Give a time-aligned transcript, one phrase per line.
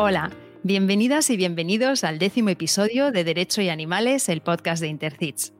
[0.00, 0.30] Hola,
[0.62, 5.52] bienvenidas y bienvenidos al décimo episodio de Derecho y Animales, el podcast de Intercits.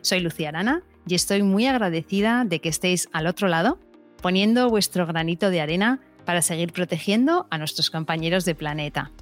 [0.00, 3.78] Soy Lucía Arana y estoy muy agradecida de que estéis al otro lado,
[4.20, 9.12] poniendo vuestro granito de arena para seguir protegiendo a nuestros compañeros de planeta.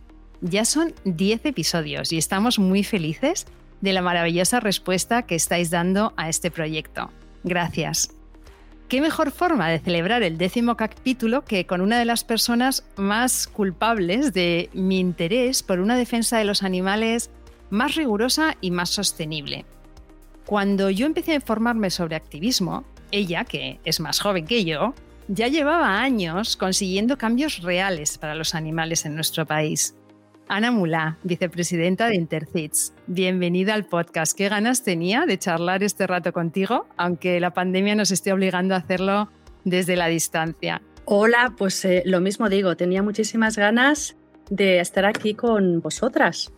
[0.40, 3.44] Ya son 10 episodios y estamos muy felices
[3.82, 7.10] de la maravillosa respuesta que estáis dando a este proyecto.
[7.42, 8.14] Gracias.
[8.88, 13.46] ¿Qué mejor forma de celebrar el décimo capítulo que con una de las personas más
[13.46, 17.30] culpables de mi interés por una defensa de los animales
[17.70, 19.64] más rigurosa y más sostenible?
[20.44, 24.94] Cuando yo empecé a informarme sobre activismo, ella, que es más joven que yo,
[25.28, 29.94] ya llevaba años consiguiendo cambios reales para los animales en nuestro país.
[30.48, 32.92] Ana Mulá, vicepresidenta de Intercits.
[33.06, 34.36] Bienvenida al podcast.
[34.36, 38.78] Qué ganas tenía de charlar este rato contigo, aunque la pandemia nos esté obligando a
[38.78, 39.30] hacerlo
[39.64, 40.82] desde la distancia.
[41.06, 44.16] Hola, pues eh, lo mismo digo, tenía muchísimas ganas
[44.50, 46.52] de estar aquí con vosotras.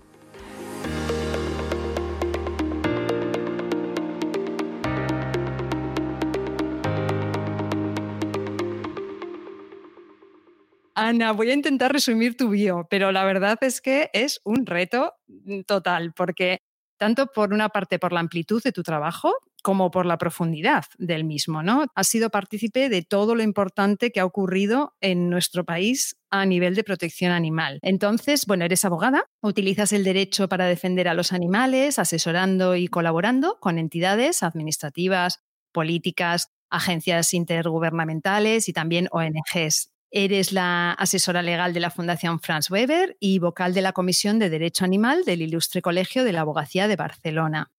[10.99, 15.13] Ana, voy a intentar resumir tu bio, pero la verdad es que es un reto
[15.29, 16.63] mm, total, porque
[16.99, 21.25] tanto por una parte por la amplitud de tu trabajo como por la profundidad del
[21.25, 21.85] mismo, ¿no?
[21.95, 26.75] Has sido partícipe de todo lo importante que ha ocurrido en nuestro país a nivel
[26.75, 27.79] de protección animal.
[27.83, 33.59] Entonces, bueno, eres abogada, utilizas el derecho para defender a los animales, asesorando y colaborando
[33.61, 35.41] con entidades administrativas,
[35.73, 39.91] políticas, agencias intergubernamentales y también ONGs.
[40.19, 44.49] Eres la asesora legal de la Fundación Franz Weber y vocal de la Comisión de
[44.49, 47.71] Derecho Animal del Ilustre Colegio de la Abogacía de Barcelona.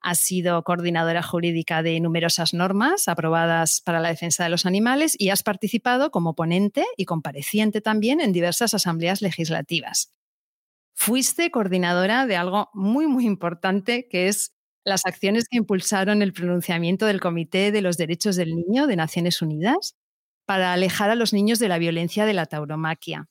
[0.00, 5.28] Has sido coordinadora jurídica de numerosas normas aprobadas para la defensa de los animales y
[5.28, 10.10] has participado como ponente y compareciente también en diversas asambleas legislativas.
[10.94, 14.54] Fuiste coordinadora de algo muy, muy importante que es
[14.86, 19.42] las acciones que impulsaron el pronunciamiento del Comité de los Derechos del Niño de Naciones
[19.42, 19.97] Unidas
[20.48, 23.28] para alejar a los niños de la violencia de la tauromaquia.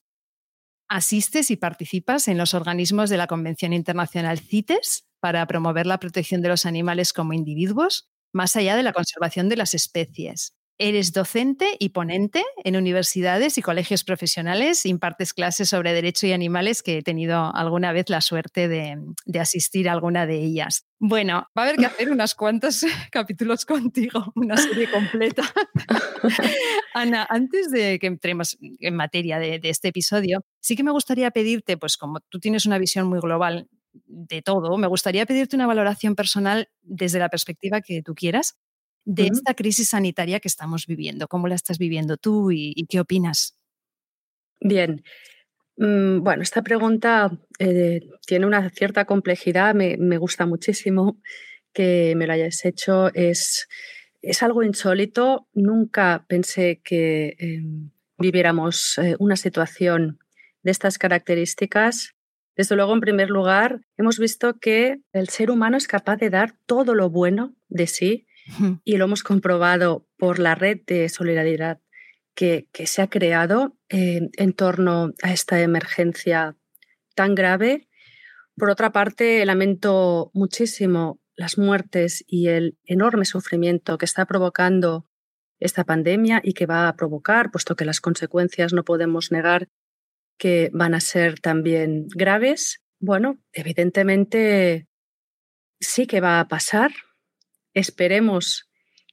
[0.87, 6.43] Asistes y participas en los organismos de la Convención Internacional CITES para promover la protección
[6.43, 10.53] de los animales como individuos, más allá de la conservación de las especies.
[10.79, 16.83] Eres docente y ponente en universidades y colegios profesionales, impartes clases sobre derecho y animales
[16.83, 18.97] que he tenido alguna vez la suerte de,
[19.39, 20.85] asistir a alguna de ellas.
[20.99, 25.43] Bueno, va a haber que hacer unos cuantos capítulos contigo, una serie completa.
[26.93, 31.31] Ana, antes de que entremos en materia de, de este episodio, sí que me gustaría
[31.31, 33.67] pedirte, pues como tú tienes una visión muy global
[34.05, 38.57] de todo, me gustaría pedirte una valoración personal desde la perspectiva que tú quieras
[39.05, 41.27] de esta crisis sanitaria que estamos viviendo.
[41.27, 43.57] ¿Cómo la estás viviendo tú y, qué opinas?
[44.59, 45.03] Bien.
[45.77, 51.21] Mm, bueno, esta pregunta eh, tiene una cierta complejidad, me, gusta muchísimo
[51.73, 53.13] que me lo hayas hecho.
[53.13, 53.67] Es,
[54.21, 55.47] es algo insólito.
[55.53, 60.19] Nunca pensé que em, viviéramos eh, una situación
[60.63, 62.13] de estas características.
[62.57, 66.55] Desde luego, en primer lugar, hemos visto que el ser humano es capaz de dar
[66.65, 68.27] todo lo bueno de sí
[68.83, 71.79] y lo hemos comprobado por la red de solidaridad
[72.33, 76.55] que, se ha creado en torno a esta emergencia
[77.15, 77.87] tan grave.
[78.55, 85.07] Por otra parte, lamento muchísimo las muertes y el enorme sufrimiento que está provocando
[85.59, 89.69] esta pandemia y que va a provocar, puesto que las consecuencias no podemos negar
[90.37, 92.83] que van a ser también graves.
[92.99, 94.87] Bueno, evidentemente
[95.79, 96.91] sí que va a pasar,
[97.79, 98.69] esperemos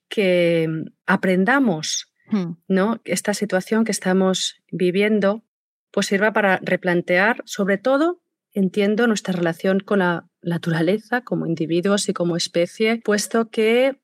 [0.08, 2.52] que mm, aprendamos hmm.
[2.68, 3.00] ¿no?
[3.04, 5.44] esta situación que estamos viviendo,
[5.90, 8.20] pues sirva para replantear, sobre todo,
[8.52, 13.98] entiendo, nuestra relación con la naturaleza como individuos y como especie, puesto que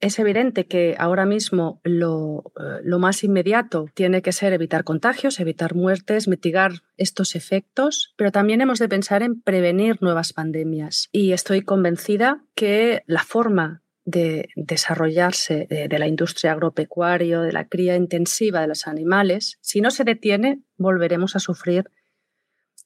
[0.00, 5.40] es evidente que ahora mismo lo, eh, lo, más inmediato tiene que ser evitar contagios,
[5.40, 11.08] evitar muertes, mitigar estos efectos, pero también hemos de pensar en prevenir nuevas pandemias.
[11.12, 17.96] Y estoy convencida que la forma de desarrollarse de, la industria agropecuaria, de la cría
[17.96, 21.90] intensiva de los animales, si no se detiene, volveremos a sufrir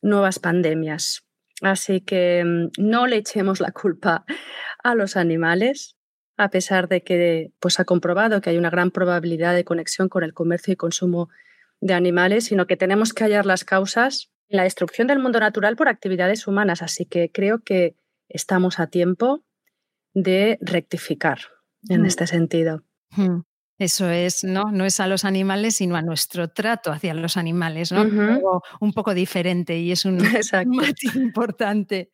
[0.01, 1.23] nuevas pandemias.
[1.61, 4.25] Así que mm, no le echemos la culpa
[4.83, 5.95] a los animales,
[6.39, 10.25] a pesar de que pues, ha comprobado que hay una gran probabilidad de conexión con
[10.25, 11.29] el comercio y consumo
[11.83, 15.77] de animales, sino que tenemos que hallar las causas en la destrucción del mundo natural
[15.77, 16.81] por actividades humanas.
[16.81, 17.95] Así que creo que
[18.31, 19.45] estamos a tiempo
[20.15, 21.41] de rectificar
[21.89, 22.07] en mm.
[22.07, 22.83] este sentido.
[23.17, 23.41] Mm.
[23.81, 24.71] Eso es, ¿no?
[24.71, 28.03] No es a los animales, sino a nuestro trato hacia los animales, ¿no?
[28.81, 30.19] un, poco, diferente y es un
[30.67, 32.11] matiz importante.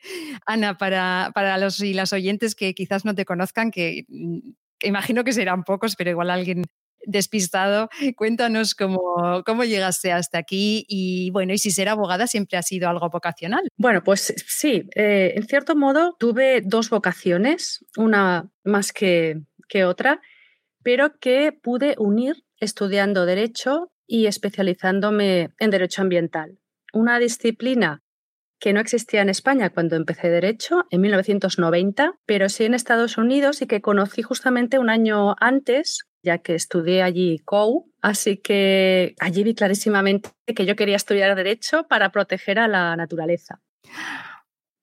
[0.47, 4.39] Ana, para, para, los y las oyentes que quizás no te conozcan, que mm,
[4.85, 6.63] imagino que serán pocos, pero igual alguien
[7.06, 12.62] despistado, cuéntanos cómo, cómo llegaste hasta aquí y bueno, y si ser abogada siempre ha
[12.62, 13.62] sido algo vocacional.
[13.76, 20.20] Bueno, pues sí, eh, en cierto modo tuve dos vocaciones, una más que, que otra
[20.87, 26.61] pero que pude unir estudiando Derecho y especializándome en Derecho Ambiental,
[26.93, 28.05] una disciplina
[28.61, 33.62] que no existía en España cuando empecé Derecho, en 1990, pero sí en Estados Unidos
[33.62, 39.44] y que conocí justamente un año antes, ya que estudié allí COU, así que allí
[39.44, 43.62] vi clarísimamente que yo quería estudiar Derecho para proteger a la naturaleza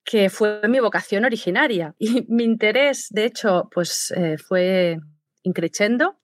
[0.06, 1.96] que fue mi vocación originaria.
[1.98, 5.00] Y mi interés, de hecho, pues eh, fue
[5.44, 6.20] increciendo,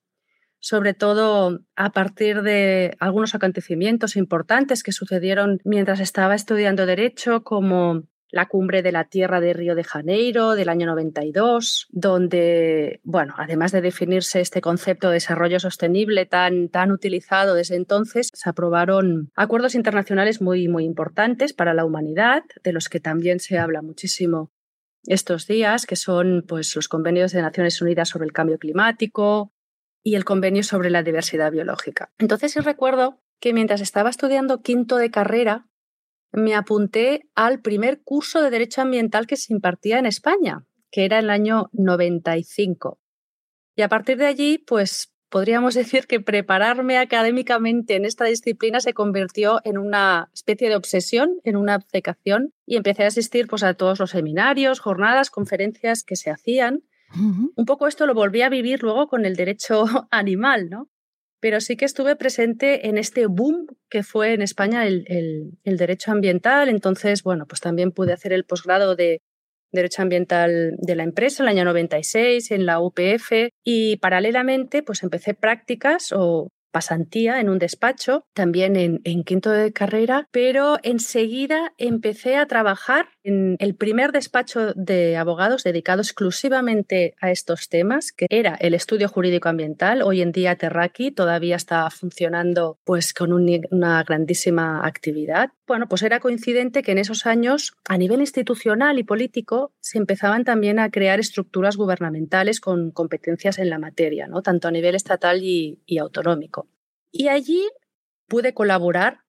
[0.60, 8.04] sobre todo a partir de algunos acontecimientos importantes que sucedieron mientras estaba estudiando Derecho, como
[8.32, 13.72] la cumbre de la Tierra de Río de Janeiro del año 92, donde, bueno, además
[13.72, 19.76] de definirse este concepto de desarrollo sostenible tan, tan utilizado desde entonces, se aprobaron acuerdos
[19.76, 24.52] internacionales muy, muy importantes para la humanidad, de los que también se habla muchísimo
[25.06, 29.52] estos días, que son pues, los convenios de Naciones Unidas sobre el cambio climático
[30.04, 32.12] y el convenio sobre la diversidad biológica.
[32.18, 35.68] Entonces sí recuerdo que mientras estaba estudiando quinto de carrera,
[36.32, 41.20] me apunté al primer curso de Derecho Ambiental que se impartía en España, que era
[41.20, 43.00] el año 95.
[43.76, 48.94] Y a partir de allí, pues podríamos decir que prepararme académicamente en esta disciplina se
[48.94, 53.74] convirtió en una especie de obsesión, en una obcecación, y empecé a asistir pues, a
[53.74, 56.84] todos los seminarios, jornadas, conferencias que se hacían.
[57.12, 60.90] Un poco esto lo volví a vivir luego con el derecho animal, ¿no?
[61.40, 65.06] Pero sí que estuve presente en este boom que fue en España el,
[65.64, 66.70] el derecho ambiental.
[66.70, 69.22] Entonces, bueno, pues también pude hacer el posgrado de
[69.72, 75.04] Derecho Ambiental de la empresa en el año 96 en la UPF y paralelamente pues
[75.04, 82.38] empecé prácticas o pasantía en un despacho, también en, quinto de carrera, pero enseguida empecé
[82.38, 88.56] a trabajar en el primer despacho de abogados dedicado exclusivamente a estos temas, que era
[88.56, 90.02] el estudio jurídico ambiental.
[90.02, 95.52] Hoy en día Terraki todavía está funcionando pues con una grandísima actividad.
[95.68, 100.44] Bueno, pues era coincidente que en esos años, a nivel institucional y político, se empezaban
[100.44, 104.42] también a crear estructuras gubernamentales con competencias en la materia, ¿no?
[104.42, 106.68] tanto a nivel estatal y autonómico.
[107.12, 107.68] Y allí
[108.28, 109.22] pude colaborar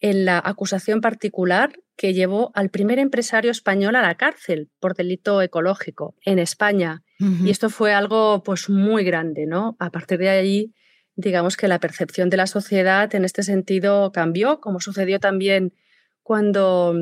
[0.00, 5.42] en la acusación particular que llevó al primer empresario español a la cárcel por delito
[5.42, 7.02] ecológico en España.
[7.44, 9.76] Y esto fue algo pues muy grande, ¿no?
[9.80, 10.72] A partir de allí,
[11.16, 15.74] digamos que la percepción de la sociedad en este sentido cambió, como sucedió también
[16.22, 16.94] cuando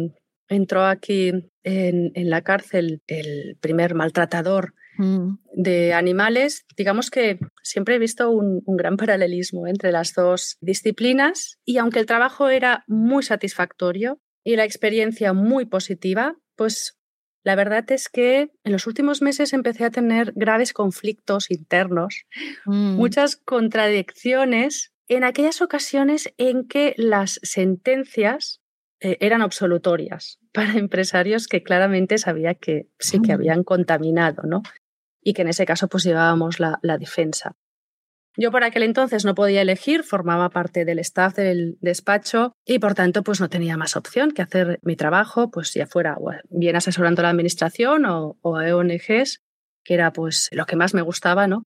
[0.49, 1.33] entró aquí
[1.63, 5.39] en, en la cárcel el primer maltratador Mm.
[5.53, 11.79] de animales, digamos que siempre he visto un, gran paralelismo entre las dos disciplinas y
[11.79, 16.97] aunque el trabajo era muy satisfactorio y la experiencia muy positiva, pues
[17.43, 22.27] la verdad es que en los últimos meses empecé a tener graves conflictos internos,
[22.65, 22.95] mm.
[22.95, 28.61] muchas contradicciones en aquellas ocasiones en que las sentencias
[29.01, 33.35] eh, eran absolutorias para empresarios que claramente sabía que sí que mm.
[33.35, 34.63] habían contaminado, ¿no?
[35.27, 37.57] y que en ese caso pues llevábamos la, defensa.
[38.39, 42.95] Yo por aquel entonces no podía elegir, formaba parte del staff del despacho y por
[42.95, 46.19] tanto pues no tenía más opción que hacer mi trabajo, pues ya fuera
[46.51, 49.41] bien asesorando a la administración o, a ONGs,
[49.83, 51.63] que era pues lo que más me gustaba, ¿no?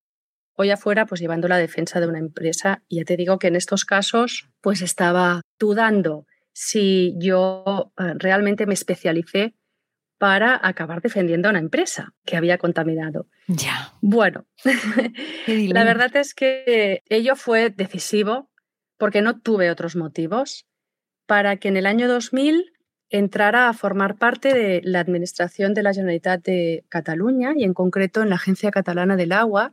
[0.55, 3.49] O ya fuera pues llevando la defensa de una empresa y ya te digo que
[3.49, 9.55] en estos casos pues estaba dudando si yo eh, realmente me especialicé
[10.21, 13.27] para acabar defendiendo a una empresa que había contaminado.
[13.47, 13.95] Ya.
[14.03, 14.45] Bueno,
[15.47, 18.50] la verdad es que ello fue decisivo
[18.99, 20.67] porque no tuve otros motivos
[21.25, 22.71] para que en el año 2000
[23.09, 28.21] entrara a formar parte de la administración de la Generalitat de Cataluña y en concreto
[28.21, 29.73] en la Agencia Catalana del Agua,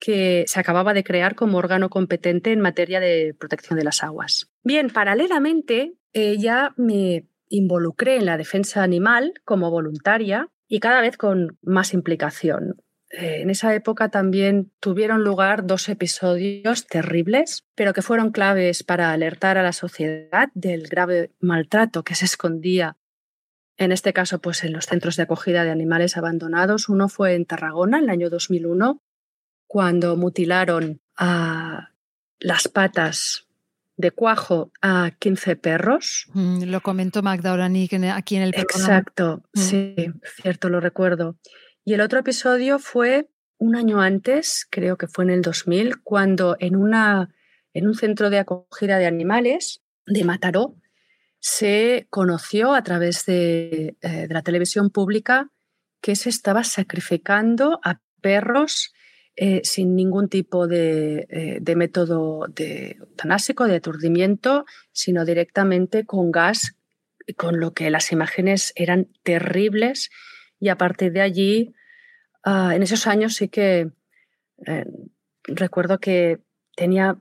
[0.00, 4.50] que se acababa de crear como órgano competente en materia de protección de las aguas.
[4.64, 11.58] Bien, paralelamente, ella me involucré en la defensa animal como voluntaria y cada vez con
[11.62, 12.82] más implicación.
[13.10, 19.12] Eh, en esa época también tuvieron lugar dos episodios terribles, pero que fueron claves para
[19.12, 22.96] alertar a la sociedad del grave maltrato que se escondía,
[23.76, 26.90] en este caso, pues en los centros de acogida de animales abandonados.
[26.90, 29.02] Uno fue en Tarragona, en el año 2001,
[29.66, 31.94] cuando mutilaron a
[32.38, 33.48] las patas
[34.00, 36.26] de cuajo a 15 perros.
[36.32, 38.84] Mm, lo comentó Magda Oranik aquí en el programa.
[38.84, 39.60] Exacto, mm.
[39.60, 39.94] sí,
[40.42, 41.36] cierto, lo recuerdo.
[41.84, 43.28] Y el otro episodio fue
[43.58, 47.34] un año antes, creo que fue en el 2000, cuando en, una,
[47.74, 50.76] en un centro de acogida de animales de Mataró
[51.38, 55.50] se conoció a través de, eh, de la televisión pública
[56.00, 58.92] que se estaba sacrificando a perros
[59.42, 66.76] eh, sin ningún tipo de, eh, método de eutanásico, de aturdimiento, sino directamente con gas,
[67.38, 70.10] con lo que las imágenes eran terribles.
[70.58, 71.72] Y a partir de allí,
[72.44, 73.88] ah, en esos años sí que
[74.66, 74.84] eh,
[75.44, 76.40] recuerdo que
[76.76, 77.16] tenía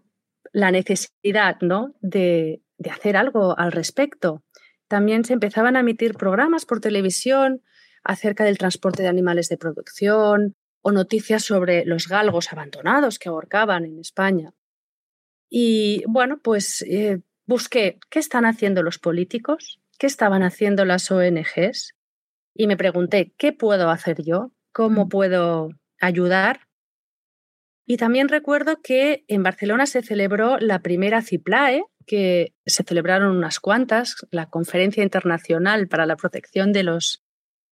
[0.52, 1.96] la necesidad ¿no?
[2.02, 4.44] de, de hacer algo al respecto.
[4.90, 7.62] También se empezaban a emitir programas por televisión
[8.04, 13.86] acerca del transporte de animales de producción, o noticias sobre los galgos abandonados que ahorcaban
[13.86, 14.54] en España.
[15.50, 21.96] Y bueno, pues eh, busqué qué están haciendo los políticos, qué estaban haciendo las ONGs
[22.54, 25.10] y me pregunté qué puedo hacer yo, cómo mm.
[25.10, 25.70] puedo
[26.00, 26.68] ayudar.
[27.86, 33.60] Y también recuerdo que en Barcelona se celebró la primera CIPLAE, que se celebraron unas
[33.60, 37.24] cuantas, la Conferencia Internacional para la Protección de los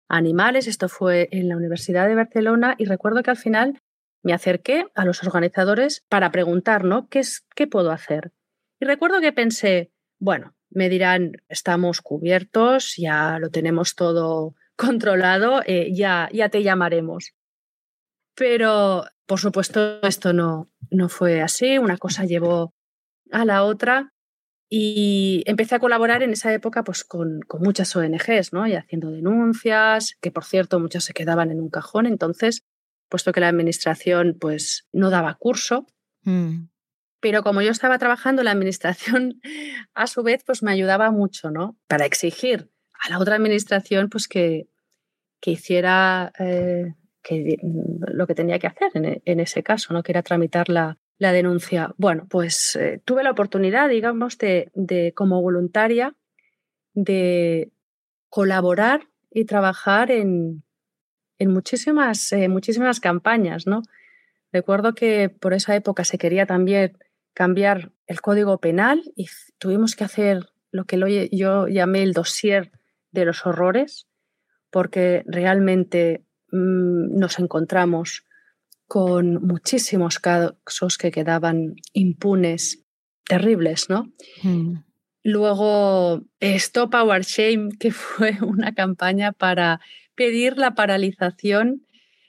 [0.09, 0.67] animales.
[0.67, 3.81] Esto fue en la Universidad de Barcelona y recuerdo que al final
[4.23, 7.09] me acerqué a los organizadores para preguntar, ¿no?
[7.09, 8.33] ¿Qué, es, qué puedo hacer?
[8.81, 15.91] Y recuerdo que pensé, bueno, me dirán, estamos cubiertos, ya lo tenemos todo controlado, eh,
[15.95, 17.35] ya, ya te llamaremos.
[18.35, 22.75] Pero, por supuesto, esto no, no fue así, una cosa llevó
[23.33, 24.13] a la otra
[24.69, 28.67] y empecé a colaborar en esa época pues, con, muchas ONGs, ¿no?
[28.67, 32.07] Y haciendo denuncias, que por cierto muchas se quedaban en un cajón.
[32.07, 32.65] Entonces,
[33.09, 35.87] puesto que la administración pues, no daba curso,
[36.23, 36.69] mm.
[37.21, 39.41] pero como yo estaba trabajando, la administración
[39.95, 41.79] a su vez pues, me ayudaba mucho, ¿no?
[41.87, 42.71] Para exigir
[43.01, 44.69] a la otra administración pues, que,
[45.41, 50.03] que hiciera eh, que, lo que tenía que hacer en, en, ese caso, ¿no?
[50.03, 51.95] que era tramitar la, la denuncia?
[51.97, 56.15] Bueno, pues eh, tuve la oportunidad, digamos, de, de, como voluntaria,
[56.95, 57.71] de
[58.29, 60.63] colaborar y trabajar en,
[61.39, 63.83] en muchísimas, eh, muchísimas campañas, ¿no?
[64.53, 66.97] Recuerdo que por esa época se quería también
[67.35, 72.73] cambiar el código penal y tuvimos que hacer lo que yo llamé el dossier
[73.11, 74.07] de los horrores,
[74.71, 78.26] porque realmente mm, nos encontramos
[78.87, 82.85] con muchísimos casos que quedaban impunes,
[83.25, 84.13] terribles, ¿no?
[84.43, 84.85] Hmm.
[85.23, 89.81] Luego, Stop Our Shame, que fue una campaña para
[90.15, 91.83] pedir la paralización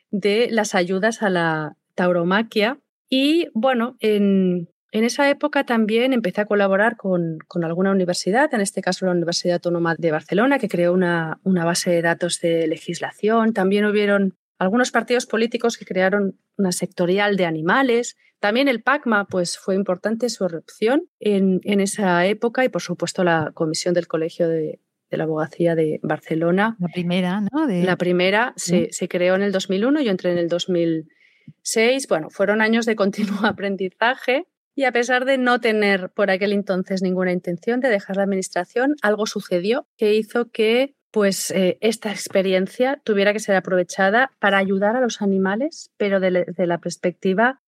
[0.09, 2.79] de las ayudas a la tauromaquia.
[3.09, 9.05] Y bueno, en, esa época también empecé a colaborar con, alguna universidad, en este caso
[9.05, 13.53] la Universidad Autónoma de Barcelona, que creó una, una base de datos de legislación.
[13.53, 18.17] También hubieron algunos partidos políticos que crearon una sectorial de animales.
[18.39, 23.51] También el PACMA pues, fue importante su erupción en, esa época y, por supuesto, la
[23.53, 26.75] Comisión del Colegio de, la Abogacía de Barcelona.
[26.79, 27.67] La primera, ¿no?
[27.67, 32.07] La primera se, se, creó en el 2001, yo entré en el 2006.
[32.07, 34.47] Bueno, fueron años de continuo aprendizaje
[34.77, 38.95] y a pesar de no tener por aquel entonces ninguna intención de dejar la administración,
[39.01, 44.95] algo sucedió que hizo que pues eh, esta experiencia tuviera que ser aprovechada para ayudar
[44.95, 47.59] a los animales, pero desde la perspectiva,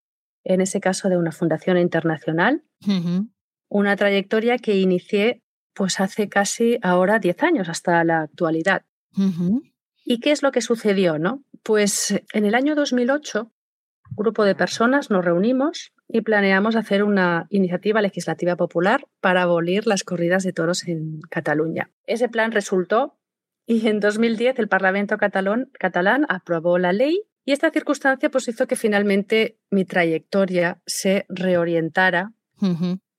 [0.44, 2.64] en ese caso, de una fundación internacional.
[3.68, 5.42] Una trayectoria que inicié
[5.74, 8.84] pues hace casi ahora 10 años, hasta la actualidad.
[10.06, 11.18] ¿Y qué es lo que sucedió?
[11.18, 11.44] No?
[11.64, 13.52] Pues en el año 2008,
[14.12, 19.88] un grupo de personas nos reunimos y planeamos hacer una iniciativa legislativa popular para abolir
[19.88, 21.90] las corridas de toros en Cataluña.
[22.06, 23.19] Ese plan resultó
[23.70, 28.66] y en 2010 el Parlamento catalán, catalán aprobó la ley y esta circunstancia pues, hizo
[28.66, 32.34] que finalmente mi trayectoria se reorientara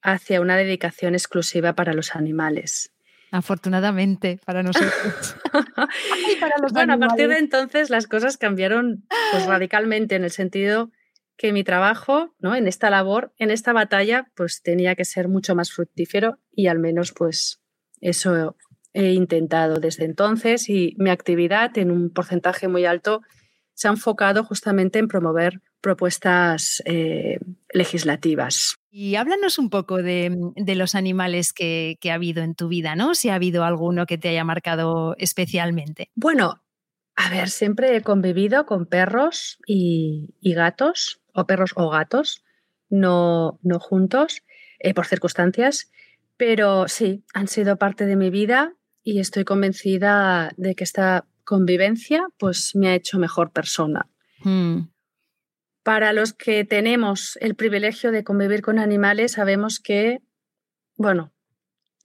[0.02, 2.92] hacia una dedicación exclusiva para los animales.
[3.30, 5.37] Afortunadamente para nosotros.
[6.73, 10.90] bueno, a partir de entonces las cosas cambiaron pues, radicalmente en el sentido
[11.37, 12.57] que mi trabajo, ¿no?
[12.57, 16.80] En esta labor, en esta batalla, pues tenía que ser mucho más fructífero y al
[16.80, 17.62] menos pues
[18.00, 18.57] eso
[18.92, 23.23] he intentado desde entonces y mi actividad en un porcentaje muy alto
[23.75, 27.38] se ha enfocado justamente en promover propuestas eh,
[27.73, 28.76] legislativas.
[28.90, 33.14] Y háblanos un poco de, los animales que, ha habido en tu vida, ¿no?
[33.14, 36.11] Si ha habido alguno que te haya marcado especialmente.
[36.14, 36.61] Bueno,
[37.16, 42.44] a ver, siempre he convivido con perros y, gatos, o perros o gatos.
[42.90, 44.42] no, no juntos,
[44.80, 45.90] eh, por circunstancias,
[46.37, 48.75] pero sí, han sido parte de mi vida
[49.11, 54.09] y estoy convencida de que esta convivencia pues me ha hecho mejor persona.
[54.45, 54.88] Hmm.
[55.83, 60.21] Para los que tenemos el privilegio de convivir con animales, sabemos que,
[60.97, 61.33] bueno,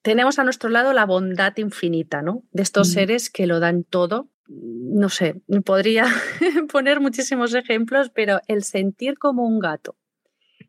[0.02, 2.44] tenemos a nuestro lado la bondad infinita, ¿no?
[2.52, 2.94] De estos hmm.
[2.94, 4.32] seres que lo dan todo.
[4.48, 6.06] No sé, podría
[6.72, 9.96] poner muchísimos ejemplos, pero el sentir como un gato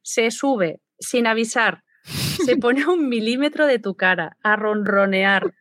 [0.02, 1.82] se sube sin avisar,
[2.44, 5.52] se pone un milímetro de tu cara a ronronear,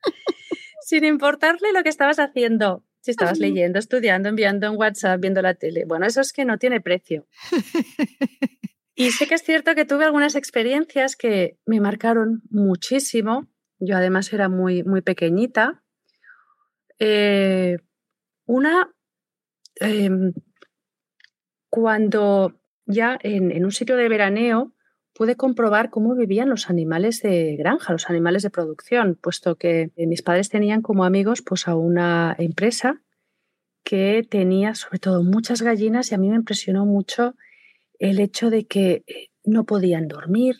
[0.85, 5.55] sin importarle lo que estabas haciendo, si estabas leyendo, estudiando, enviando en WhatsApp, viendo la
[5.55, 5.83] tele.
[5.83, 7.27] Bueno, eso es que no tiene precio.
[8.97, 13.45] Y sé que es cierto que tuve algunas experiencias que me marcaron muchísimo.
[13.77, 15.83] Yo además era muy, muy pequeñita.
[16.97, 17.75] Eh,
[18.45, 18.89] una,
[19.81, 20.31] em,
[21.69, 24.73] cuando ya en, en, un sitio de veraneo
[25.15, 30.07] pude comprobar cómo vivían los animales de granja, los animales de producción, puesto que eh,
[30.07, 33.01] mis padres tenían como amigos pues, a una empresa
[33.83, 37.35] que tenía sobre todo muchas gallinas y a mí me impresionó mucho
[37.97, 40.57] el hecho de que eh, no podían dormir,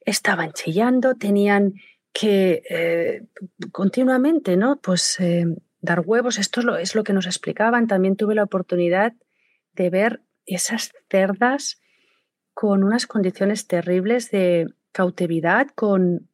[0.00, 1.74] estaban chillando, tenían
[2.12, 3.26] que eh,
[3.72, 4.80] continuamente ¿no?
[4.80, 5.18] pues,
[5.80, 6.38] dar huevos.
[6.38, 7.88] Esto es lo, es lo que nos explicaban.
[7.88, 9.14] También tuve la oportunidad
[9.72, 11.80] de ver esas cerdas
[12.60, 16.28] con unas condiciones terribles de cautividad, con,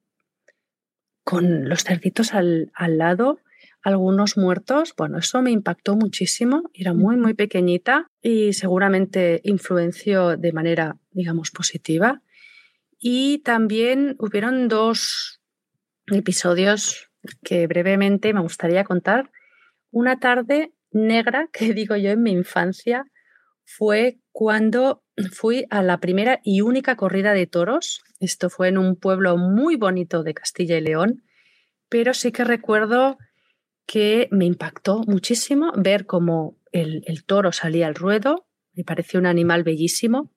[1.23, 3.39] con los cerditos al, lado,
[3.81, 4.93] algunos muertos.
[4.97, 6.69] Bueno, eso me impactó muchísimo.
[6.75, 12.23] Era muy, muy pequeñita y seguramente influenció de manera, digamos, positiva.
[12.99, 15.41] Y también hubieron dos
[16.09, 17.09] episodios
[17.45, 19.31] que brevemente me gustaría contar.
[19.93, 23.05] Una tarde negra, que digo yo en mi infancia,
[23.65, 25.03] fue cuando
[25.33, 28.03] fui a la primera y única corrida de toros.
[28.21, 31.25] Esto fue en un pueblo muy bonito de Castilla y León,
[31.89, 33.17] pero sí que recuerdo
[33.87, 39.63] que me impactó muchísimo ver cómo el, toro salía al ruedo, me pareció un animal
[39.63, 40.31] bellísimo.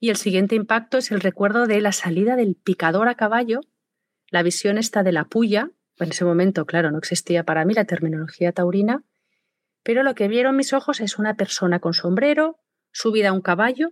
[0.00, 3.60] Y el siguiente impacto es el recuerdo de la salida del picador a caballo,
[4.30, 5.70] la visión esta de la puya.
[5.98, 9.04] En ese momento, claro, no existía para mí la terminología taurina,
[9.82, 12.58] pero lo que vieron mis ojos es una persona con sombrero,
[12.98, 13.90] subida a un caballo,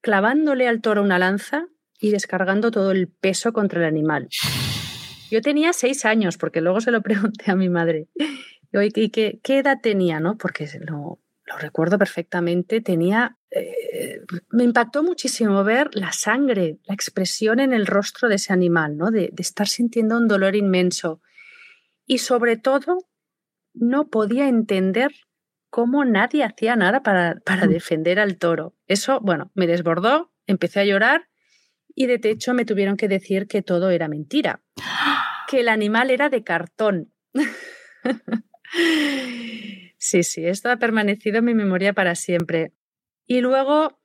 [0.00, 1.66] clavándole al toro una lanza
[2.00, 4.28] y descargando todo el peso contra el animal.
[5.30, 8.08] Yo tenía seis años, porque luego se lo pregunté a mi madre.
[8.72, 10.18] ¿Y qué, qué edad tenía?
[10.18, 10.36] ¿no?
[10.36, 12.80] Porque lo, lo recuerdo perfectamente.
[12.80, 13.36] Tenía.
[13.52, 18.96] Eh, me impactó muchísimo ver la sangre, la expresión en el rostro de ese animal,
[18.96, 19.10] ¿no?
[19.10, 21.20] de, de estar sintiendo un dolor inmenso.
[22.06, 23.06] Y sobre todo,
[23.74, 25.12] no podía entender
[25.70, 27.70] cómo nadie hacía nada para, para mm.
[27.70, 28.74] defender al toro.
[28.86, 31.28] Eso, bueno, me desbordó, empecé a llorar
[31.94, 34.62] y de hecho me tuvieron que decir que todo era mentira,
[35.48, 37.12] que el animal era de cartón.
[39.98, 42.72] sí, sí, esto ha permanecido en mi memoria para siempre.
[43.26, 44.00] Y luego,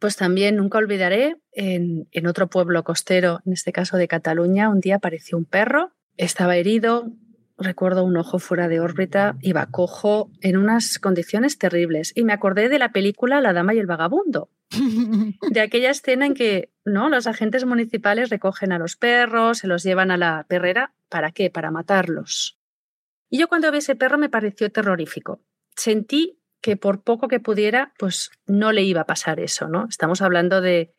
[0.00, 4.80] pues también nunca olvidaré, en, en otro pueblo costero, en este caso de Cataluña, un
[4.80, 7.12] día apareció un perro, estaba herido,
[7.58, 12.12] recuerdo un ojo fuera de órbita, iba cojo, en unas condiciones terribles.
[12.14, 14.50] Y me acordé de la película La Dama y el Vagabundo,
[15.50, 17.08] de aquella escena en que ¿no?
[17.08, 20.94] los agentes municipales recogen a los perros, se los llevan a la perrera.
[21.08, 21.50] ¿Para qué?
[21.50, 22.58] Para matarlos.
[23.28, 25.40] Y yo cuando vi ese perro me pareció terrorífico.
[25.76, 29.86] Sentí que por poco que pudiera, pues no le iba a pasar eso, ¿no?
[29.88, 30.94] Estamos hablando de,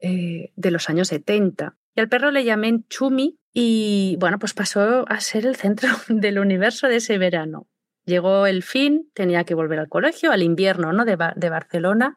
[0.00, 1.76] eh, de los años 70.
[1.94, 6.38] Y al perro le llamé Chumi y bueno, pues pasó a ser el centro del
[6.38, 7.68] universo de ese verano.
[8.04, 11.04] Llegó el fin, tenía que volver al colegio, al invierno ¿no?
[11.04, 12.16] de, de Barcelona.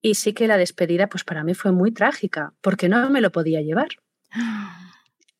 [0.00, 3.32] Y sí que la despedida, pues para mí fue muy trágica, porque no me lo
[3.32, 3.88] podía llevar.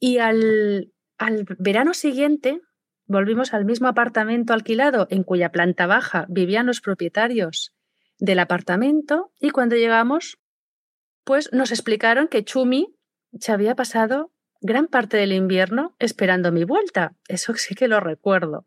[0.01, 2.61] Y al, al verano siguiente
[3.07, 7.75] volvimos al mismo apartamento alquilado en cuya planta baja vivían los propietarios
[8.19, 10.39] del apartamento y cuando llegamos,
[11.25, 12.95] pues nos explicaron que Chumi
[13.39, 17.15] se había pasado gran parte del invierno esperando mi vuelta.
[17.29, 18.67] Eso sí que lo recuerdo.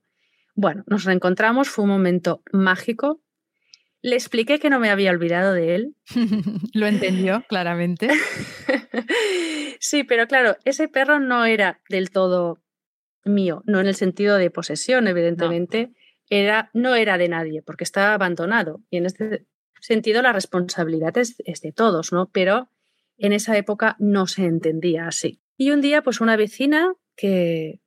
[0.56, 3.21] Bueno, nos reencontramos, fue un momento mágico.
[4.02, 5.95] Le expliqué que no me había olvidado de él.
[6.74, 8.10] lo entendió claramente.
[9.80, 12.60] sí, pero claro, ese perro no era del todo
[13.24, 15.88] mío, no en el sentido de posesión, evidentemente.
[15.88, 15.93] No.
[16.34, 18.82] Era, no era de nadie, porque estaba abandonado.
[18.89, 19.45] Y en este
[19.82, 22.30] sentido la responsabilidad es, es de todos, ¿no?
[22.32, 22.69] Pero
[23.26, 25.42] en esa época no se entendía así.
[25.58, 27.82] Y un día, pues una vecina que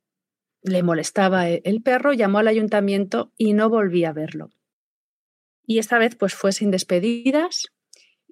[0.63, 4.51] le molestaba e-, el perro llamó al ayuntamiento y no volví a verlo.
[5.67, 7.69] Y esta vez, pues fue sin despedidas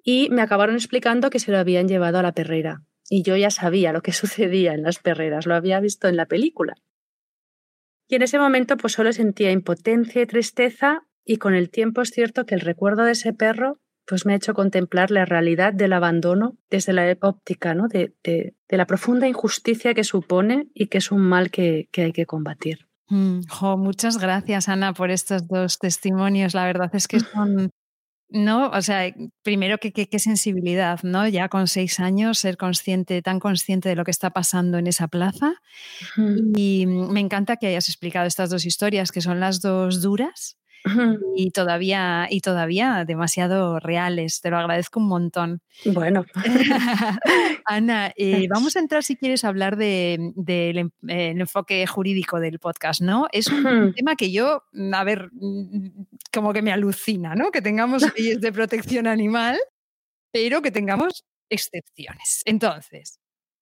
[0.03, 2.83] y me acabaron explicando que se lo habían llevado a la perrera.
[3.09, 6.25] Y yo ya sabía lo que sucedía en las perreras, lo había visto en la
[6.25, 6.75] película.
[8.07, 12.11] Y en ese momento pues solo sentía impotencia y tristeza y con el tiempo es
[12.11, 15.93] cierto que el recuerdo de ese perro pues me ha hecho contemplar la realidad del
[15.93, 17.87] abandono desde la óptica ¿no?
[17.87, 18.13] de,
[18.69, 22.87] la profunda injusticia que supone y que es un mal que, hay que combatir.
[23.09, 23.41] Mm,
[23.77, 26.53] muchas gracias, Ana, por estos dos testimonios.
[26.53, 27.69] La verdad es que son
[28.33, 29.13] no, o sea,
[29.43, 31.27] primero qué que, sensibilidad, ¿no?
[31.27, 35.07] Ya con seis años, ser consciente, tan consciente de lo que está pasando en esa
[35.07, 35.53] plaza.
[36.55, 40.57] Y me encanta que hayas explicado estas dos historias, que son las dos duras,
[41.35, 44.41] y todavía, y todavía demasiado reales.
[44.41, 45.61] Te lo agradezco un montón.
[45.85, 46.25] Bueno.
[47.65, 53.27] Ana, eh, vamos a entrar si quieres hablar del de, enfoque jurídico del podcast, ¿no?
[53.31, 57.51] Es un tema que yo, a ver, mm, como que me alucina, ¿no?
[57.51, 59.57] Que tengamos leyes de protección animal,
[60.31, 62.41] pero que tengamos excepciones.
[62.45, 63.19] Entonces,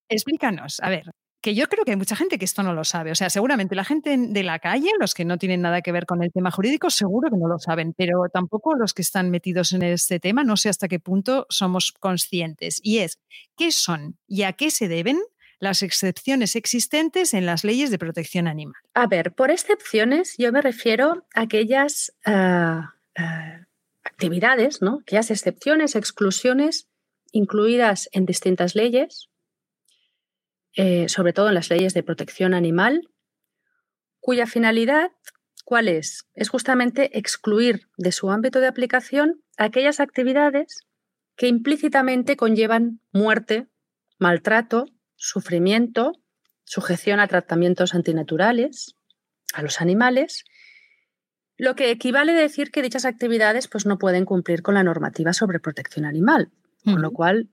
[0.10, 1.04] explícanos, a ver,
[1.42, 3.12] que yo creo que hay mucha gente que esto no lo sabe.
[3.12, 6.06] O sea, seguramente la gente de la calle, los que no tienen nada que ver
[6.06, 9.74] con el tema jurídico, seguro que no lo saben, pero tampoco los que están metidos
[9.74, 12.80] en este tema, no sé hasta qué punto somos conscientes.
[12.84, 13.20] Y es,
[13.58, 15.20] ¿qué son y a qué se deben
[15.60, 18.82] las excepciones existentes en las leyes de protección animal?
[18.94, 23.66] A ver, por excepciones yo me refiero a aquellas ah, ah,
[24.04, 25.00] actividades, ¿no?
[25.02, 26.88] aquellas excepciones, exclusiones
[27.32, 29.31] incluidas en distintas leyes
[30.76, 33.10] eh, sobre todo en las leyes de protección animal,
[34.20, 35.12] cuya finalidad,
[35.66, 36.28] ¿cuál es?
[36.34, 40.86] Es justamente excluir de su ámbito de aplicación aquellas actividades
[41.36, 43.68] que implícitamente conllevan muerte,
[44.20, 46.14] maltrato, sufrimiento,
[46.64, 48.96] sujeción a tratamientos antinaturales
[49.54, 50.46] a los animales,
[51.58, 55.34] lo que equivale a decir que dichas actividades pues, no pueden cumplir con la normativa
[55.34, 56.52] sobre protección animal,
[56.84, 57.50] con lo cual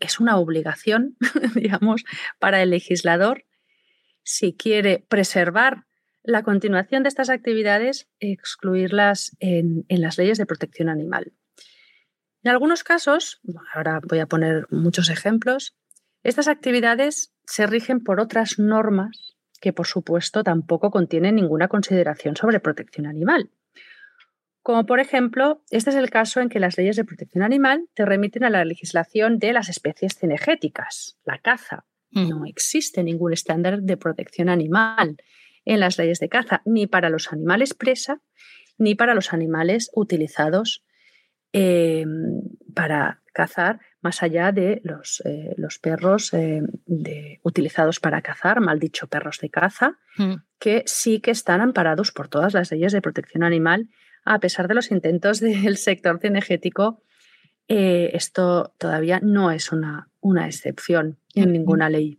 [0.00, 1.16] es una obligación,
[1.54, 2.04] digamos,
[2.38, 3.44] para el legislador,
[4.22, 5.86] si quiere preservar
[6.22, 11.32] la continuación de estas actividades, excluirlas en, las leyes de protección animal.
[12.42, 13.40] En algunos casos,
[13.74, 15.74] ahora voy a poner muchos ejemplos,
[16.22, 22.60] estas actividades se rigen por otras normas que, por supuesto, tampoco contienen ninguna consideración sobre
[22.60, 23.50] protección animal.
[24.68, 28.04] Como por ejemplo, este es el caso en que las leyes de protección animal te
[28.04, 31.86] remiten a la legislación de las especies cinegéticas, la caza.
[32.10, 32.28] Mm.
[32.28, 35.16] No existe ningún estándar de protección animal
[35.64, 38.20] en las leyes de caza, ni para los animales presa,
[38.76, 40.84] ni para los animales utilizados
[41.52, 42.42] em,
[42.74, 46.66] para cazar, más allá de los, eh, los perros em,
[47.42, 50.34] utilizados para cazar, mal dicho perros de caza, mm.
[50.58, 53.88] que sí que están amparados por todas las leyes de protección animal
[54.34, 57.02] a pesar de los intentos del sector cinegético,
[57.68, 62.18] eh, esto todavía no es una, una excepción en ninguna ley.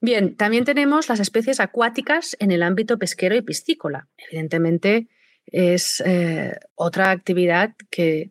[0.00, 4.08] Bien, también tenemos las especies acuáticas en el ámbito pesquero y piscícola.
[4.16, 5.08] Evidentemente
[5.46, 8.30] es eh, otra actividad que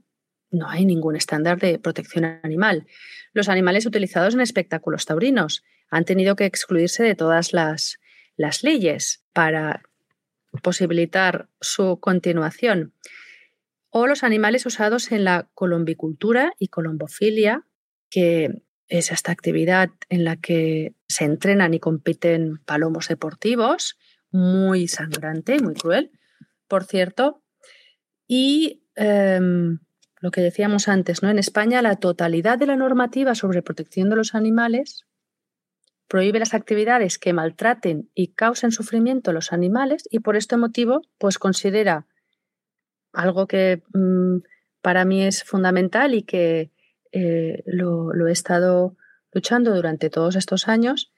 [0.50, 2.88] no hay ningún estándar de protección animal.
[3.34, 8.00] Los animales utilizados en espectáculos taurinos han tenido que excluirse de todas las,
[8.38, 9.84] las leyes para
[10.62, 12.94] posibilitar su continuación.
[13.90, 17.66] O los animales usados en la colombicultura y colombofilia,
[18.10, 23.98] que es esta actividad en la que se entrenan y compiten palomos deportivos,
[24.32, 26.12] muy sangrante, muy cruel,
[26.68, 27.42] por cierto.
[28.28, 29.80] Y em,
[30.20, 31.30] lo que decíamos antes, ¿no?
[31.30, 35.06] En España la totalidad de la normativa sobre protección de los animales
[36.12, 41.04] prohíbe las actividades que maltraten y causen sufrimiento a los animales y por este motivo
[41.18, 42.06] pues considera
[43.14, 44.40] algo que mm,
[44.82, 46.70] para mí es fundamental y que
[47.14, 48.98] eh, lo, he estado
[49.32, 51.14] luchando durante todos estos años,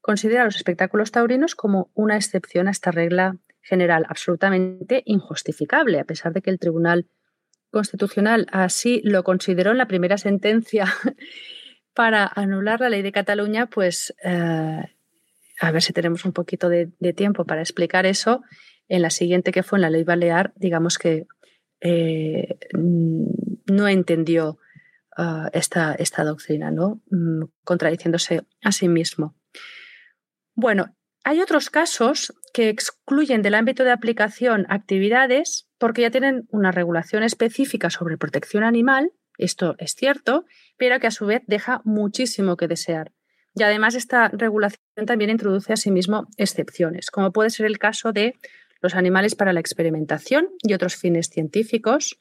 [0.00, 6.32] considera los espectáculos taurinos como una excepción a esta regla general absolutamente injustificable, a pesar
[6.32, 7.06] de que el Tribunal
[7.70, 10.86] Constitucional así lo consideró en la primera sentencia
[11.98, 14.82] para anular la ley de Cataluña, pues eh,
[15.60, 18.44] a ver si tenemos un poquito de, tiempo para explicar eso.
[18.86, 21.26] En la siguiente, que fue en la ley balear, digamos que
[21.80, 24.60] eh, no entendió
[25.18, 27.00] eh, esta, esta, doctrina, ¿no?
[27.10, 29.34] Mm, contradiciéndose a sí mismo.
[30.54, 36.70] Bueno, hay otros casos que excluyen del ámbito de aplicación actividades porque ya tienen una
[36.70, 40.44] regulación específica sobre protección animal esto es cierto,
[40.76, 43.12] pero que a su vez deja muchísimo que desear.
[43.54, 48.34] Y además esta regulación también introduce asimismo excepciones, como puede ser el caso de
[48.80, 52.20] Los animales para la experimentación y otros fines científicos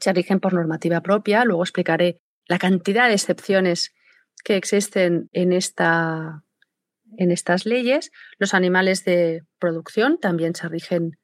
[0.00, 1.44] se rigen por normativa propia.
[1.44, 3.94] Luego explicaré la cantidad de excepciones
[4.42, 6.42] que existen en, esta,
[7.16, 8.10] en estas leyes.
[8.38, 11.18] Los animales de producción también se rigen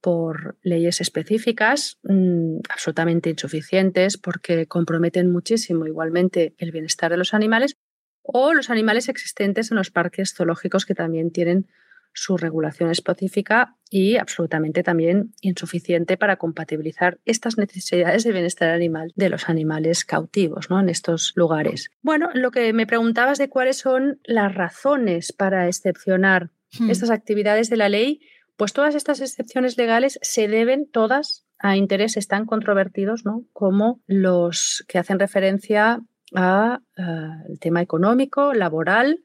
[0.00, 7.76] por leyes específicas mm, absolutamente insuficientes porque comprometen muchísimo igualmente el bienestar de los animales
[8.22, 11.68] o los animales existentes en los parques zoológicos que también tienen
[12.16, 19.28] su regulación específica y absolutamente también insuficiente para compatibilizar estas necesidades de bienestar animal de
[19.28, 20.80] los animales cautivos ¿no?
[20.80, 21.90] en estos lugares.
[22.00, 26.90] Bueno, lo que me preguntabas de cuáles son las razones para excepcionar hmm.
[26.90, 28.20] estas actividades de la ley,
[28.56, 33.44] pues todas estas excepciones legales se deben todas a intereses tan controvertidos ¿no?
[33.52, 36.00] como los que hacen referencia
[36.32, 39.24] al eh, tema económico, laboral,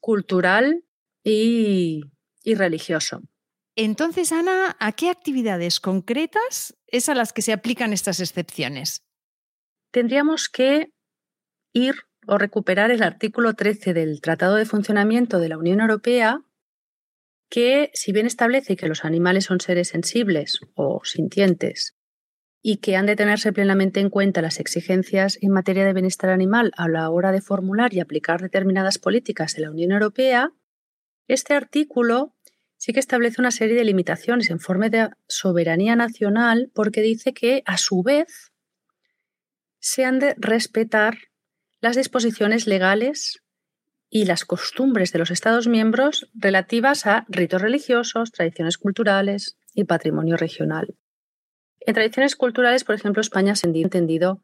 [0.00, 0.84] cultural
[1.24, 2.02] y,
[2.42, 3.22] y religioso.
[3.76, 9.04] Entonces, Ana, ¿a qué actividades concretas es a las que se aplican estas excepciones?
[9.92, 10.92] Tendríamos que
[11.72, 11.94] ir
[12.26, 16.42] o recuperar el artículo 13 del Tratado de Funcionamiento de la Unión Europea,
[17.48, 21.96] que si bien establece que los animales son seres sensibles o sintientes
[22.62, 26.72] y que han de tenerse plenamente en cuenta las exigencias en materia de bienestar animal
[26.76, 30.52] a la hora de formular y aplicar determinadas políticas de la Unión Europea,
[31.28, 32.34] este artículo
[32.76, 37.62] sí que establece una serie de limitaciones en forma de soberanía nacional porque dice que,
[37.66, 38.52] a su vez,
[39.80, 41.16] se han de respetar
[41.80, 43.42] las disposiciones legales
[44.10, 50.36] y las costumbres de los Estados miembros relativas a ritos religiosos, tradiciones culturales y patrimonio
[50.36, 50.96] regional.
[51.80, 54.42] En tradiciones culturales, por ejemplo, España se ha entendido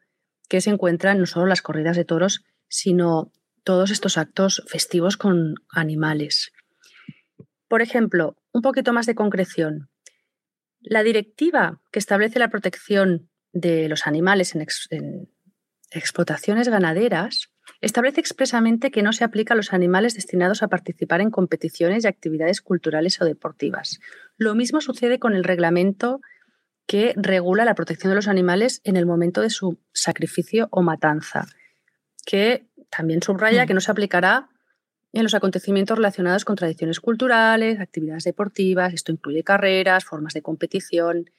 [0.48, 3.32] que se encuentran no solo las corridas de toros, sino
[3.64, 6.52] todos estos actos festivos con animales.
[7.68, 9.88] Por ejemplo, un poquito más de concreción.
[10.80, 15.30] La directiva que establece la protección de los animales en,
[15.90, 17.50] explotaciones ganaderas
[17.80, 22.08] establece expresamente que no se aplica a los animales destinados a participar en competiciones y
[22.08, 24.00] actividades culturales o deportivas.
[24.36, 26.20] Lo mismo sucede con el reglamento
[26.86, 31.46] que regula la protección de los animales en el momento de su sacrificio o matanza,
[32.26, 33.66] que también subraya mm.
[33.66, 34.48] que no se aplicará
[35.12, 41.30] en los acontecimientos relacionados con tradiciones culturales, actividades deportivas, esto incluye carreras, formas de competición.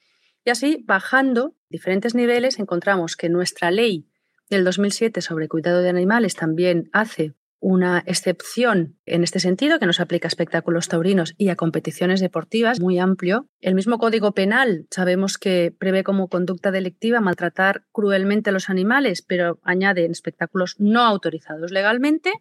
[0.44, 4.06] Y así, bajando diferentes niveles, encontramos que nuestra ley
[4.48, 9.92] del 2007 sobre cuidado de animales también hace una excepción en este sentido, que no
[9.92, 13.48] se aplica a espectáculos taurinos y a competiciones deportivas, muy amplio.
[13.60, 19.22] El mismo Código Penal sabemos que prevé como conducta delictiva maltratar cruelmente a los animales,
[19.22, 22.32] pero añade en espectáculos no autorizados legalmente.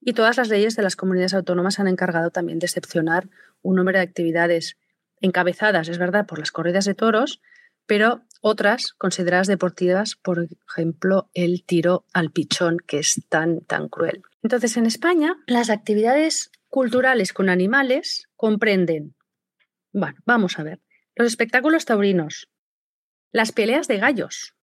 [0.00, 3.28] Y todas las leyes de las comunidades autónomas han encargado también de excepcionar
[3.62, 4.76] un número de actividades
[5.20, 7.40] encabezadas, es verdad, por las corridas de toros,
[7.86, 14.22] pero otras consideradas deportivas, por ejemplo, el tiro al pichón, que es tan, tan cruel.
[14.42, 19.14] Entonces, en España, las actividades culturales con animales comprenden,
[19.92, 20.80] bueno, vamos a ver,
[21.14, 22.48] los espectáculos taurinos,
[23.30, 24.54] las peleas de gallos,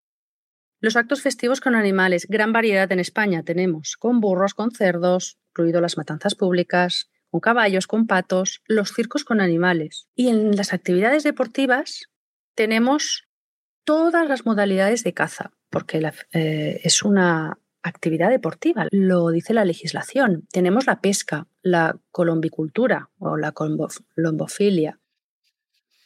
[0.81, 5.81] los actos festivos con animales, gran variedad en España tenemos, con burros, con cerdos, incluido
[5.81, 10.07] las matanzas públicas, con caballos, con patos, los circos con animales.
[10.15, 12.09] Y en las actividades deportivas
[12.55, 13.28] tenemos
[13.89, 15.99] todas las modalidades de caza, porque
[16.33, 20.45] eh, es una actividad deportiva, lo dice la legislación.
[20.51, 24.99] Tenemos la pesca, la colombicultura o la colombofilia,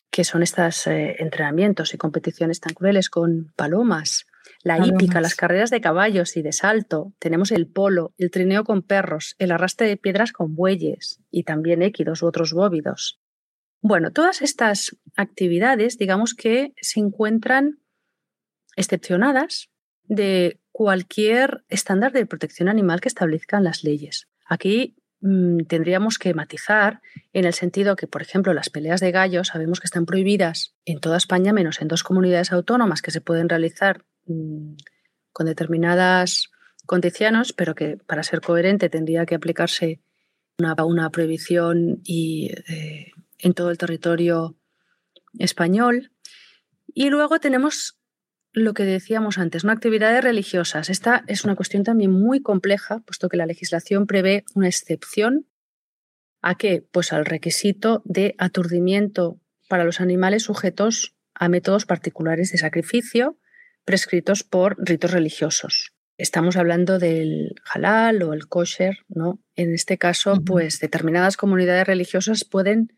[0.09, 4.27] que son estos eh, entrenamientos y competiciones tan crueles con palomas,
[4.63, 8.83] la hípica, las carreras de caballos y de salto, tenemos el polo, el trineo con
[8.83, 13.19] perros, el arrastre de piedras con bueyes y también équidos u otros bóvidos.
[13.83, 17.79] Bueno, todas estas actividades, digamos que se encuentran
[18.75, 19.69] excepcionadas
[20.05, 24.27] de cualquier estándar de protección animal que establezcan las leyes.
[24.47, 29.49] Aquí mm, tendríamos que matizar en el sentido que, por ejemplo, las peleas de gallos
[29.49, 33.49] sabemos que están prohibidas en toda España, menos en dos comunidades autónomas que se pueden
[33.49, 34.75] realizar Mm,
[35.31, 36.51] con determinadas
[36.85, 39.99] condiciones, pero que para ser coherente tendría que aplicarse
[40.59, 43.11] una, prohibición y, eh,
[43.43, 44.57] en todo el territorio
[45.37, 46.11] español.
[46.87, 47.99] Y luego tenemos
[48.53, 49.71] lo que decíamos antes, ¿no?
[49.71, 50.89] actividades religiosas.
[50.89, 55.47] Esta es una cuestión también muy compleja, puesto que la legislación prevé una excepción
[56.41, 56.85] a qué?
[56.91, 63.37] Pues al requisito de aturdimiento para los animales sujetos a métodos particulares de sacrificio
[63.85, 65.93] prescritos por ritos religiosos.
[66.17, 69.41] Estamos hablando del halal o el kosher, ¿no?
[69.55, 72.93] En este caso, pues determinadas comunidades religiosas pueden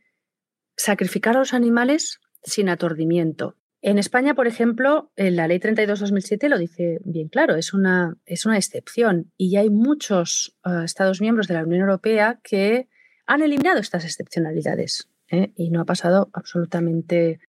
[0.76, 3.58] sacrificar a los animales sin aturdimiento.
[3.82, 8.58] En España, por ejemplo, la ley 32-2007 lo dice bien claro, es una, es una
[8.58, 12.88] excepción y ya hay muchos eh, Estados miembros de la Unión Europea que
[13.28, 15.54] han eliminado estas excepcionalidades ¿eh?
[15.56, 17.40] y no ha pasado absolutamente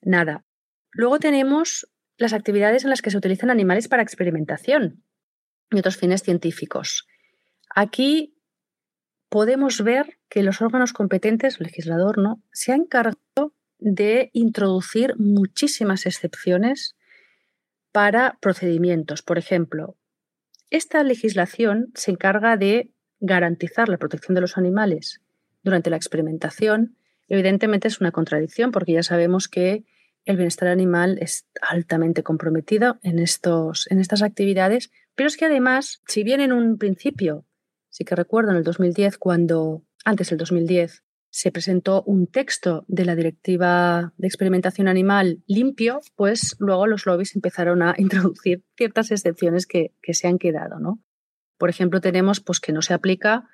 [0.00, 0.44] nada.
[0.92, 5.04] Luego tenemos las actividades en las que se utilizan animales para experimentación
[5.70, 7.06] y otros fines científicos.
[7.74, 8.31] Aquí
[9.32, 12.42] podemos ver que los órganos competentes, el legislador, ¿no?
[12.52, 16.96] se han encargado de introducir muchísimas excepciones
[17.92, 19.22] para procedimientos.
[19.22, 19.96] Por ejemplo,
[20.68, 22.90] esta legislación se encarga de
[23.20, 25.22] garantizar la protección de los animales
[25.62, 26.98] durante la experimentación.
[27.26, 29.86] Evidentemente es una contradicción porque ya sabemos que
[30.26, 36.02] el bienestar animal es altamente comprometido en, estos, en estas actividades, pero es que además,
[36.06, 37.46] si bien en un principio,
[37.92, 43.04] sí que recuerdo en el 2010, cuando, antes del 2010, se presentó un texto de
[43.04, 49.66] la directiva de experimentación animal limpio, pues luego los lobbies empezaron a introducir ciertas excepciones
[49.66, 50.80] que, se han quedado.
[50.80, 51.00] ¿no?
[51.56, 53.48] Por ejemplo, tenemos pues, que no se aplica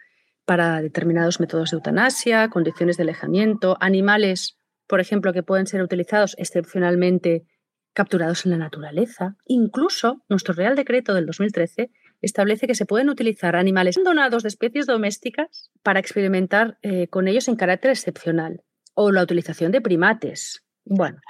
[0.46, 6.34] para determinados métodos de eutanasia, condiciones de alejamiento, animales por ejemplo, que pueden ser utilizados
[6.38, 7.46] excepcionalmente
[7.92, 9.36] capturados en la naturaleza.
[9.44, 14.86] Incluso nuestro Real Decreto del 2013 establece que se pueden utilizar animales donados de especies
[14.86, 18.62] domésticas para experimentar eh, con ellos en carácter excepcional.
[18.94, 20.64] O la utilización de primates.
[20.84, 21.20] Bueno,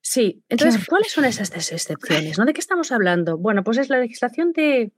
[0.00, 0.42] sí.
[0.48, 2.38] Entonces, ¿cuáles son esas excepciones?
[2.38, 2.46] ¿no?
[2.46, 3.36] ¿De qué estamos hablando?
[3.36, 4.92] Bueno, pues es la legislación de,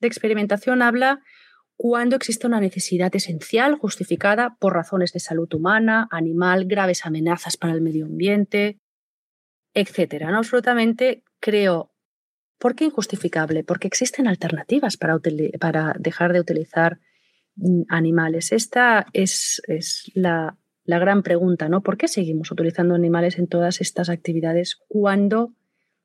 [0.00, 1.22] de experimentación habla
[1.76, 7.72] cuando existe una necesidad esencial justificada por razones de salud humana, animal, graves amenazas para
[7.72, 8.80] el medio ambiente,
[9.74, 10.30] etcétera.
[10.30, 10.38] ¿no?
[10.38, 11.91] Absolutamente creo.
[12.62, 13.64] ¿Por qué injustificable?
[13.64, 15.18] Porque existen alternativas para,
[15.98, 17.00] dejar de utilizar
[17.56, 18.52] mm, animales.
[18.52, 19.60] Esta es,
[20.14, 21.82] la, gran pregunta, ¿no?
[21.82, 25.56] ¿Por qué seguimos utilizando animales en todas estas actividades cuando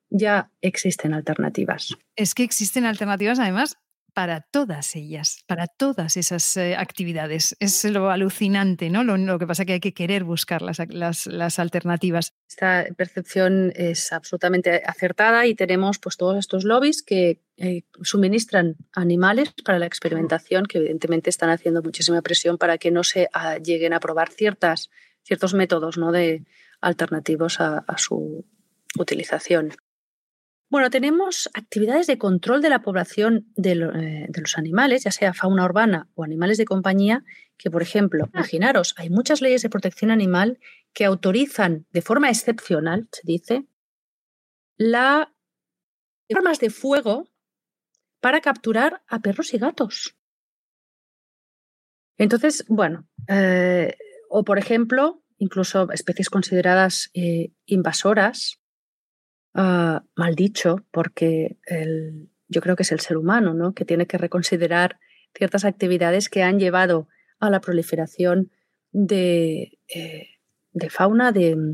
[0.09, 1.95] ya existen alternativas?
[2.15, 3.77] Es que existen alternativas, además,
[4.17, 7.56] para todas ellas, para todas esas eh, actividades.
[7.60, 9.03] Es lo alucinante, ¿no?
[9.03, 10.80] Lo, que pasa es que hay que querer buscar las,
[11.27, 12.34] las, alternativas.
[12.49, 19.53] Esta percepción es absolutamente acertada y tenemos pues, todos estos lobbies que eh, suministran animales
[19.63, 23.93] para la experimentación, que evidentemente están haciendo muchísima presión para que no se ah, lleguen
[23.93, 24.89] a probar ciertas,
[25.21, 26.12] ciertos métodos ¿no?
[26.12, 26.43] de
[26.82, 28.43] alternativos a su
[28.97, 29.75] utilización.
[30.69, 35.63] Bueno, tenemos actividades de control de la población eh, de, los animales, ya sea fauna
[35.63, 37.23] urbana o animales de compañía,
[37.58, 38.30] que, por ejemplo, ah.
[38.34, 40.60] imaginaros, hay muchas leyes de protección animal
[40.93, 43.65] que autorizan de forma excepcional, se dice,
[44.75, 45.34] la
[46.30, 47.30] armas de fuego
[48.19, 50.17] para capturar a perros y gatos.
[52.17, 53.95] Entonces, bueno, eh,
[54.30, 58.60] o por ejemplo, incluso especies consideradas eh, invasoras,
[59.59, 61.57] Ah, mal dicho, porque
[62.47, 63.73] yo creo que es el ser humano ¿no?
[63.73, 64.99] que tiene que reconsiderar
[65.35, 67.07] ciertas actividades que han llevado
[67.39, 68.51] a la proliferación
[68.91, 70.27] de, eh,
[70.91, 71.65] fauna, de,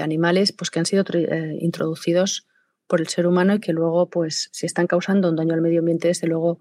[0.00, 2.48] animales pues, que han sido eh, introducidos
[2.86, 5.80] por el ser humano y que luego, pues, si están causando un daño al medio
[5.80, 6.60] ambiente, desde luego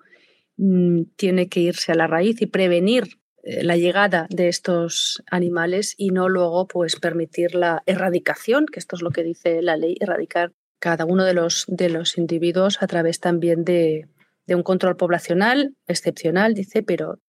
[0.58, 6.12] mm, tiene que irse a la raíz y prevenir la llegada de estos animales y
[6.12, 10.54] no luego pues permitir la erradicación, que esto es lo que dice la ley, erradicar
[10.80, 14.10] cada uno de los, de los individuos a través también de,
[14.48, 17.20] un control poblacional excepcional, dice, pero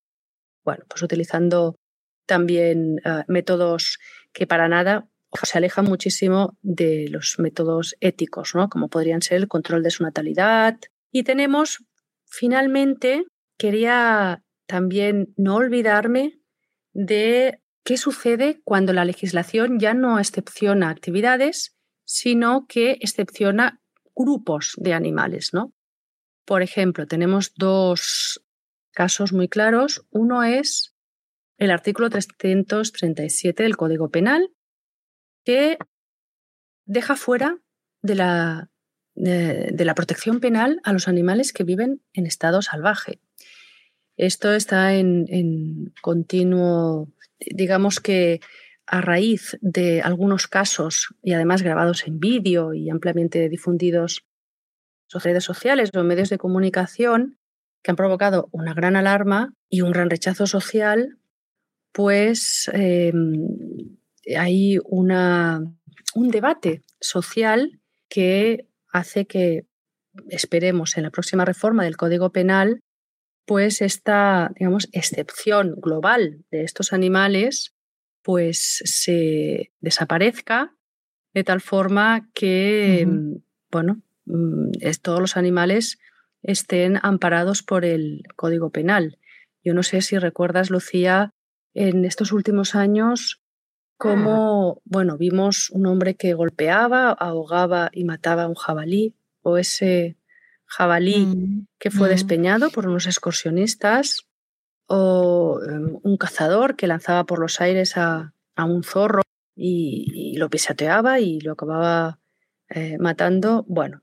[0.65, 1.77] bueno, pues utilizando
[2.27, 3.99] también eh, métodos
[4.33, 5.09] que para nada
[5.43, 8.69] se alejan muchísimo de los métodos éticos, ¿no?
[8.69, 10.77] como podrían ser el control de su natalidad.
[11.13, 11.85] Y tenemos,
[12.27, 13.25] finalmente,
[13.59, 16.41] quería también no olvidarme
[16.93, 23.81] de qué sucede cuando la legislación ya no excepciona actividades, sino que excepciona
[24.15, 25.75] grupos de animales, ¿no?
[26.45, 28.45] Por ejemplo, tenemos dos
[28.93, 30.07] casos muy claros.
[30.11, 30.95] Uno es
[31.59, 34.51] el artículo 337 del Código Penal,
[35.45, 35.79] que
[36.87, 37.59] deja fuera
[38.03, 38.71] de la,
[39.15, 43.21] de la protección penal a los animales que viven en estado salvaje.
[44.17, 47.09] Esto está en, continuo,
[47.41, 48.41] digamos que
[48.87, 54.25] a raíz de algunos casos y además grabados en vídeo y ampliamente difundidos
[55.13, 57.39] en redes sociales o medios de comunicación
[57.83, 61.19] que han provocado una gran alarma y un gran rechazo social,
[61.93, 63.47] pues em,
[64.37, 65.61] hay una,
[66.15, 69.67] un debate social que hace que
[70.29, 72.81] esperemos en la próxima reforma del Código Penal
[73.47, 77.75] pues esta, digamos, excepción global de estos animales
[78.23, 80.75] pues se desaparezca
[81.35, 83.37] de tal forma que, mm,
[83.71, 84.71] bueno, mm,
[85.03, 85.99] todos los animales
[86.43, 89.19] estén amparados por el Código Penal.
[89.63, 91.35] Yo no sé si recuerdas, Lucía,
[91.75, 93.43] en estos últimos años
[93.97, 100.17] cómo, bueno, vimos un hombre que golpeaba, ahogaba y mataba a un jabalí, o ese
[100.67, 104.27] jabalí mm, que fue despeñado por unos excursionistas,
[104.87, 109.23] o em, un cazador que lanzaba por los aires a, un zorro
[109.57, 112.21] y, lo pisoteaba y lo acababa
[112.69, 113.65] eh, matando.
[113.69, 114.03] Bueno,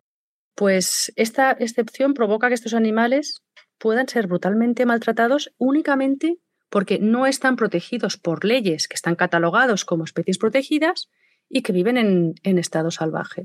[0.55, 3.43] pues esta excepción provoca que estos animales
[3.77, 6.37] puedan ser brutalmente maltratados únicamente
[6.69, 11.09] porque no están protegidos por leyes que están catalogados como especies protegidas
[11.49, 13.43] y que viven en, en estado salvaje.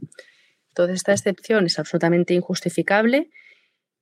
[0.77, 3.31] Entonces, esta excepción es absolutamente injustificable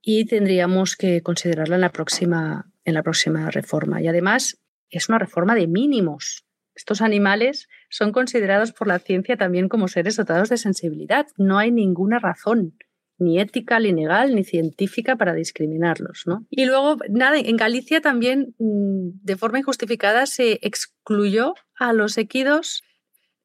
[0.02, 4.02] y tendríamos que considerarla en la próxima, en la próxima reforma.
[4.02, 4.60] Y además
[4.90, 6.44] es una reforma de mínimos.
[6.74, 11.28] Estos animales son considerados por la ciencia también como seres dotados de sensibilidad.
[11.36, 12.76] No hay ninguna razón
[13.18, 16.24] ni ética, ni legal, ni científica para discriminarlos.
[16.26, 16.44] ¿no?
[16.50, 22.82] Y luego, nada, en Galicia también mm, de forma injustificada se excluyó a los equidos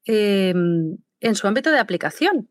[0.06, 2.50] em, en su ámbito de aplicación,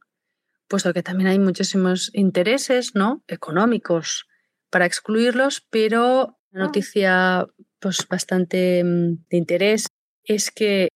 [0.69, 3.25] puesto que también hay muchísimos intereses ¿no?
[3.27, 4.27] económicos
[4.71, 6.67] para excluirlos, pero la ah.
[6.67, 7.47] noticia
[7.81, 9.87] pues, bastante mm, de interés
[10.25, 10.89] es que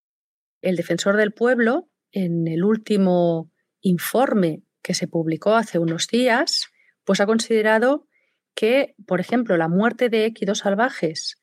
[0.60, 3.50] el defensor del pueblo, en el último
[3.80, 6.66] informe que se publicó hace unos días,
[7.04, 8.06] pues ha considerado
[8.54, 11.36] que, por ejemplo, la muerte de equidos salvajes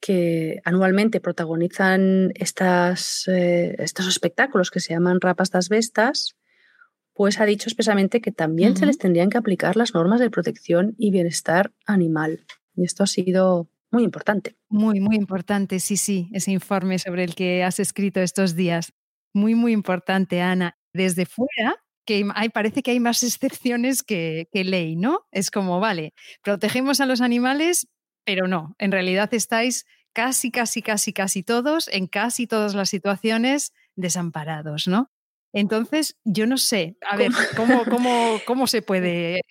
[0.00, 6.34] que anualmente protagonizan estas, eh, estos espectáculos que se llaman rapas das bestas,
[7.22, 10.96] pues ha dicho expresamente que también se les tendrían que aplicar las normas de protección
[10.98, 12.44] y bienestar animal.
[12.74, 14.56] Y esto ha sido muy importante.
[14.68, 18.92] Muy, muy importante, sí, sí, ese informe sobre el que has escrito estos días.
[19.32, 20.76] Muy, muy importante, Ana.
[20.92, 25.20] Desde fuera, que hay, parece que hay más excepciones que, que ley, ¿no?
[25.30, 27.86] Es como, vale, protegemos a los animales,
[28.24, 33.72] pero no, en realidad estáis casi, casi, casi, casi todos, en casi todas las situaciones,
[33.94, 35.11] desamparados, ¿no?
[35.52, 39.42] Entonces, yo no sé, a ver, ¿cómo, cómo, cómo se puede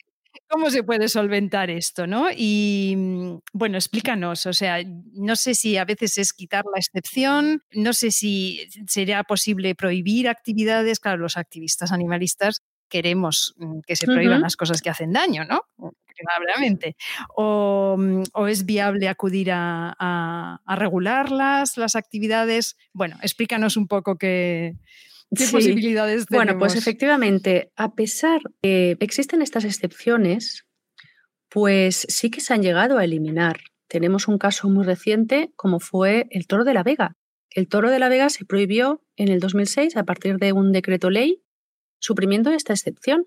[0.52, 2.08] ¿Cómo se puede solventar esto?
[2.08, 2.28] ¿no?
[2.36, 4.80] Y mm, bueno, explícanos, o sea,
[5.14, 10.28] no sé si a veces es quitar la excepción, no sé si sería posible prohibir
[10.28, 15.46] actividades, claro, los activistas animalistas queremos mm, que se prohíban las cosas que hacen daño,
[15.46, 15.62] ¿no?
[15.78, 16.98] Probablemente.
[17.36, 22.76] O, mm, o, es viable acudir a, a, regularlas, las actividades.
[22.92, 24.76] Bueno, explícanos un poco qué,
[25.36, 26.46] ¿Qué posibilidades tenemos?
[26.46, 30.66] Bueno, pues efectivamente, a pesar de que existen estas excepciones,
[31.50, 33.60] pues sí que se han llegado a eliminar.
[33.88, 37.18] Tenemos un caso muy reciente como fue el toro de la Vega.
[37.50, 41.10] El toro de la Vega se prohibió en el 2006 a partir de un decreto
[41.10, 41.44] ley
[42.00, 43.26] suprimiendo esta excepción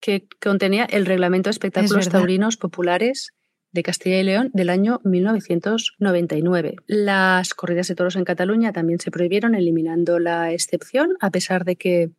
[0.00, 3.32] que contenía el reglamento de espectáculos taurinos populares
[3.72, 6.76] de Castilla y León del año 1999.
[6.86, 11.76] Las corridas de toros en Cataluña también se prohibieron, eliminando la excepción, a pesar de
[11.76, 12.10] que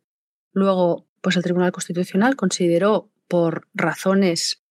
[0.52, 4.62] luego pues, el Tribunal Constitucional consideró por razones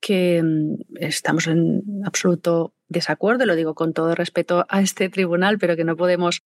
[0.00, 5.76] que mm, estamos en absoluto desacuerdo, lo digo con todo respeto a este tribunal, pero
[5.76, 6.42] que no podemos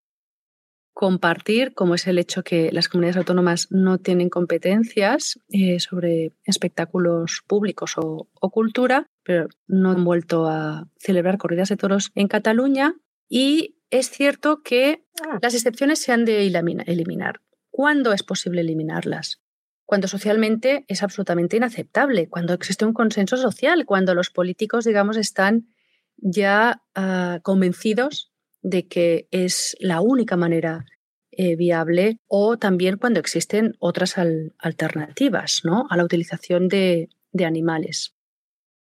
[0.98, 7.44] compartir, como es el hecho que las comunidades autónomas no tienen competencias eh, sobre espectáculos
[7.46, 12.96] públicos o, cultura, pero no han vuelto a celebrar corridas de toros en Cataluña.
[13.28, 15.38] Y es cierto que ah.
[15.40, 17.42] las excepciones se han de eliminar.
[17.70, 19.40] ¿Cuándo es posible eliminarlas?
[19.86, 25.68] Cuando socialmente es absolutamente inaceptable, cuando existe un consenso social, cuando los políticos, digamos, están
[26.16, 28.32] ya ah, convencidos
[28.68, 30.84] de que es la única manera
[31.30, 34.16] eh, viable o también cuando existen otras
[34.58, 35.86] alternativas ¿no?
[35.88, 38.14] a la utilización de, de animales.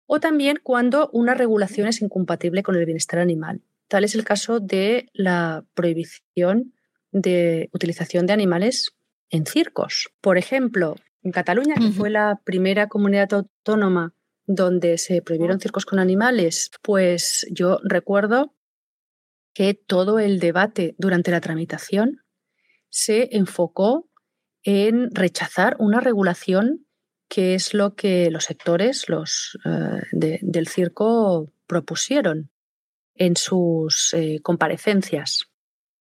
[0.06, 3.62] O también cuando una regulación es incompatible con el bienestar animal.
[3.88, 6.74] Tal es el caso de la prohibición
[7.10, 8.92] de utilización de animales
[9.30, 10.10] en circos.
[10.20, 14.14] Por ejemplo, en Cataluña, que fue la primera comunidad autónoma
[14.46, 18.54] donde se prohibieron circos con animales, pues yo recuerdo
[19.58, 22.22] que todo el debate durante la tramitación
[22.90, 24.08] se enfocó
[24.62, 26.86] en rechazar una regulación
[27.28, 32.52] que es lo que los sectores los, eh, del circo propusieron
[33.16, 35.46] en sus eh, comparecencias,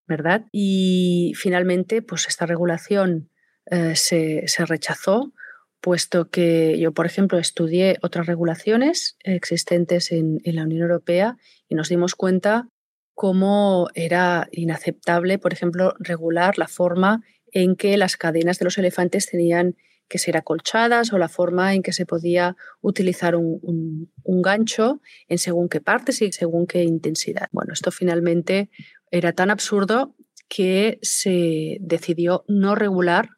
[0.06, 0.46] ¿verdad?
[0.52, 3.32] Y finalmente, pues esta regulación
[3.72, 5.34] eh, se, rechazó,
[5.82, 11.38] puesto que yo, por ejemplo, estudié otras regulaciones existentes en, en la Unión Europea
[11.68, 12.70] y nos dimos cuenta
[13.18, 19.26] cómo era inaceptable, por ejemplo, regular la forma en que las cadenas de los elefantes
[19.26, 19.76] tenían
[20.08, 25.68] que ser acolchadas o la forma en que se podía utilizar un, gancho en según
[25.68, 27.48] qué partes y según qué intensidad.
[27.52, 28.70] Bueno, esto finalmente
[29.10, 30.16] era tan absurdo
[30.48, 33.30] que se decidió no regular,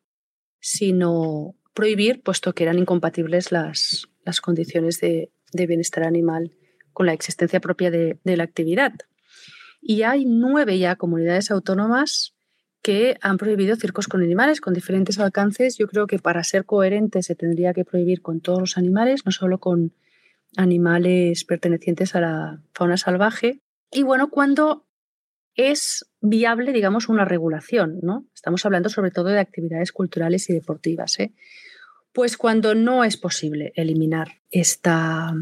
[0.60, 4.10] sino prohibir, puesto que eran incompatibles las,
[4.42, 6.52] condiciones de, bienestar animal
[6.92, 8.92] con la existencia propia de la actividad.
[9.82, 12.34] Y hay nueve ya comunidades autónomas
[12.82, 15.78] que han prohibido circos con animales con diferentes alcances.
[15.78, 19.32] Yo creo que para ser coherente se tendría que prohibir con todos los animales, no
[19.32, 19.94] solo con
[20.56, 23.62] animales pertenecientes a la fauna salvaje.
[23.92, 24.86] Y bueno, cuando
[25.56, 28.26] es viable, digamos, una regulación, ¿no?
[28.34, 31.34] Estamos hablando sobre todo de actividades culturales y deportivas, ¿eh?
[32.14, 35.34] Pues cuando no es posible eliminar esta,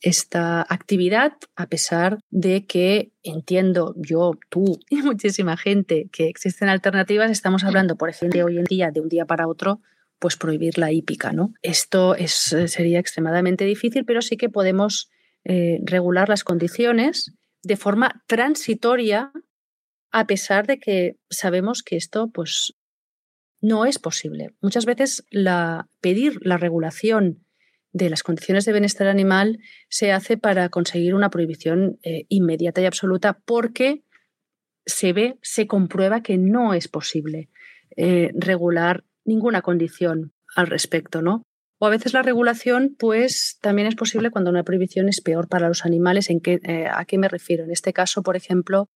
[0.00, 7.30] esta actividad, a pesar de que entiendo yo, tú y muchísima gente que existen alternativas,
[7.30, 9.80] estamos hablando, por ejemplo, de hoy en día, de un día para otro,
[10.18, 11.32] pues prohibir la hípica.
[11.32, 11.52] ¿no?
[11.62, 15.10] Esto es, sería extremadamente difícil, pero sí que podemos
[15.44, 17.32] eh, regular las condiciones
[17.62, 19.32] de forma transitoria,
[20.10, 22.74] a pesar de que sabemos que esto pues,
[23.60, 24.54] no es posible.
[24.60, 27.44] Muchas veces la, pedir la regulación
[27.92, 29.58] de las condiciones de bienestar animal
[29.88, 34.04] se hace para conseguir una prohibición eh, inmediata y absoluta porque
[34.86, 37.50] se ve, se comprueba que no es posible
[37.96, 41.42] eh, regular ninguna condición al respecto, ¿no?
[41.80, 45.68] O a veces la regulación, pues también es posible cuando una prohibición es peor para
[45.68, 46.28] los animales.
[46.28, 47.64] ¿En qué, eh, ¿A qué me refiero?
[47.64, 48.88] En este caso, por ejemplo,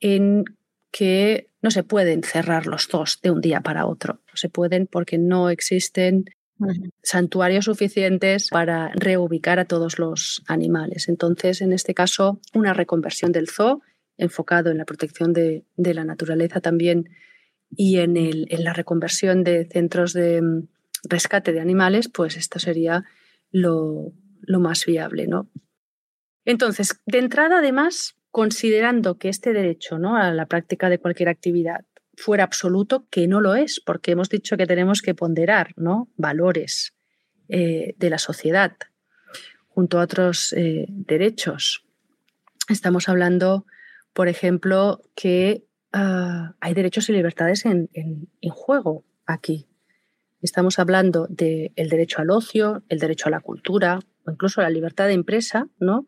[0.00, 0.44] en
[0.92, 4.14] que no se pueden cerrar los dos de un día para otro.
[4.14, 6.24] No se pueden porque no existen
[7.02, 11.08] santuarios suficientes para reubicar a todos los animales.
[11.08, 13.82] Entonces, en este caso, una reconversión del zoo
[14.18, 17.10] enfocado en la protección de, la naturaleza también
[17.70, 18.14] y en,
[18.64, 20.68] la reconversión de centros de mm,
[21.08, 23.04] rescate de animales, pues esto sería
[23.50, 25.26] lo, lo más viable.
[25.26, 25.50] ¿no?
[26.44, 30.16] Entonces, de entrada, además, considerando que este derecho ¿no?
[30.16, 31.84] a la práctica de cualquier actividad
[32.16, 36.08] fuera absoluto, que no lo es, porque hemos dicho que tenemos que ponderar ¿no?
[36.16, 36.94] valores
[37.48, 38.76] eh, de la sociedad
[39.68, 41.84] junto a otros eh, derechos.
[42.68, 43.66] Estamos hablando,
[44.14, 49.68] por ejemplo, que ah, hay derechos y libertades en, en, juego aquí.
[50.40, 55.06] Estamos hablando del derecho al ocio, el derecho a la cultura o incluso la libertad
[55.06, 56.06] de empresa, ¿no?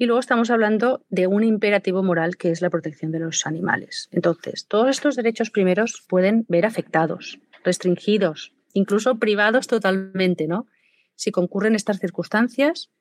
[0.00, 4.08] Y luego estamos hablando de un imperativo moral que es la protección de los animales.
[4.12, 10.68] Entonces, todos estos derechos primeros pueden ver afectados, restringidos, incluso privados totalmente, ¿no?
[11.16, 12.92] Si concurren estas circunstancias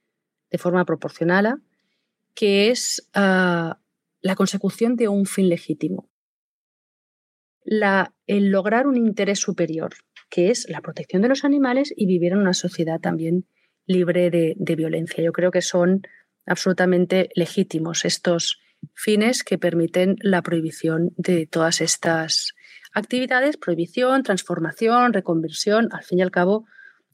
[0.50, 1.62] de forma proporcional,
[2.34, 3.80] que es ah,
[4.22, 6.10] la consecución de un fin legítimo.
[7.64, 9.94] La, el lograr un interés superior,
[10.32, 13.46] que es la protección de los animales y vivir en una sociedad también
[13.86, 15.24] libre de, de violencia.
[15.24, 16.02] Yo creo que son
[16.48, 18.60] absolutamente legítimos estos
[18.94, 22.54] fines que permiten la prohibición de todas estas
[22.94, 26.66] actividades, prohibición, transformación, reconversión, al fin y al cabo,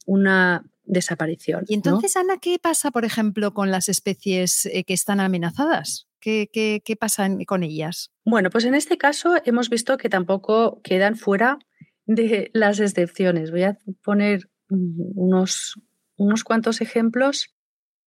[0.06, 1.66] una desaparición.
[1.68, 6.08] Y entonces, Ana, ¿qué pasa, por ejemplo, con las especies eh, que están amenazadas?
[6.20, 8.12] ¿Qué, qué, qué pasa con ellas?
[8.26, 11.60] Bueno, pues en este caso hemos visto que tampoco quedan fuera
[12.06, 13.52] de las excepciones.
[13.52, 15.80] Voy a poner unos,
[16.18, 17.54] unos cuantos ejemplos.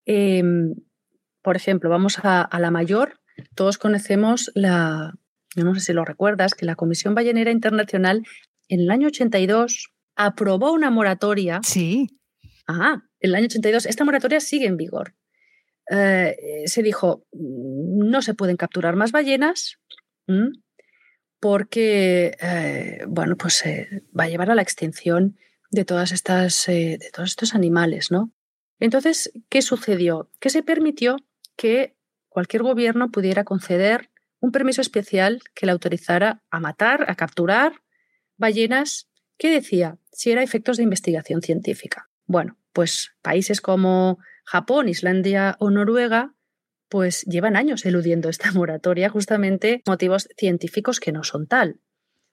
[0.06, 0.76] Em,
[1.42, 3.20] por ejemplo, vamos a, la mayor,
[3.56, 5.16] todos conocemos la,
[5.56, 8.24] yo no sé si lo recuerdas, que la Comisión Ballenera Internacional
[8.68, 11.60] en el año 82 aprobó una moratoria.
[11.64, 12.20] Sí.
[12.68, 13.86] Ah, en el año 82.
[13.86, 15.16] Esta moratoria sigue en vigor.
[15.90, 19.78] Eh, se dijo, no se pueden capturar más ballenas
[21.42, 25.38] porque, eh, bueno, pues eh, va a llevar a la extinción
[25.70, 28.32] de, todas estas, de todos estos animales, ¿no?
[28.80, 30.30] Entonces, ¿qué sucedió?
[30.40, 31.18] Que se permitió
[31.56, 31.96] que
[32.30, 37.82] cualquier gobierno pudiera conceder un permiso especial que le autorizara a matar, a capturar
[38.38, 42.10] ballenas, que decía si era efectos de investigación científica.
[42.26, 46.34] Bueno, pues países como Japón, Islandia o Noruega,
[46.90, 51.80] pues llevan años eludiendo esta moratoria, justamente motivos científicos que no son tal.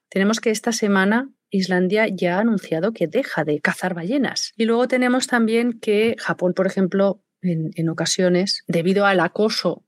[0.09, 4.53] Tenemos que esta semana Islandia ya ha anunciado que deja de cazar ballenas.
[4.55, 9.85] Y luego tenemos también que Japón, por ejemplo, en, ocasiones, debido al acoso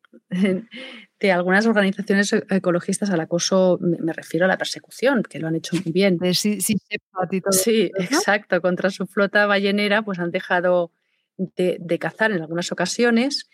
[1.20, 5.56] de algunas organizaciones e-, ecologistas, al acoso me, refiero a la persecución, que lo han
[5.56, 6.18] hecho muy bien.
[6.34, 6.78] Sí, sí,
[7.52, 10.92] sí exacto, contra su flota ballenera, pues han dejado
[11.38, 13.50] de, cazar en algunas ocasiones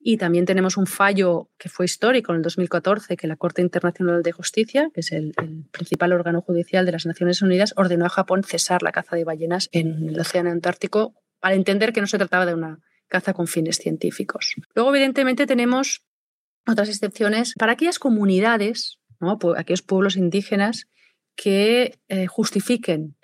[0.00, 4.22] Y también tenemos un fallo que fue histórico en el 2014, que la Corte Internacional
[4.22, 5.34] de Justicia, que es el,
[5.72, 9.68] principal órgano judicial de las Naciones Unidas, ordenó a Japón cesar la caza de ballenas
[9.72, 13.78] en el Océano Antártico para entender que no se trataba de una caza con fines
[13.78, 14.54] científicos.
[14.74, 16.04] Luego, evidentemente, tenemos
[16.66, 19.38] otras excepciones para aquellas comunidades, ¿no?
[19.56, 20.86] aquellos pueblos indígenas
[21.34, 23.16] que eh, justifiquen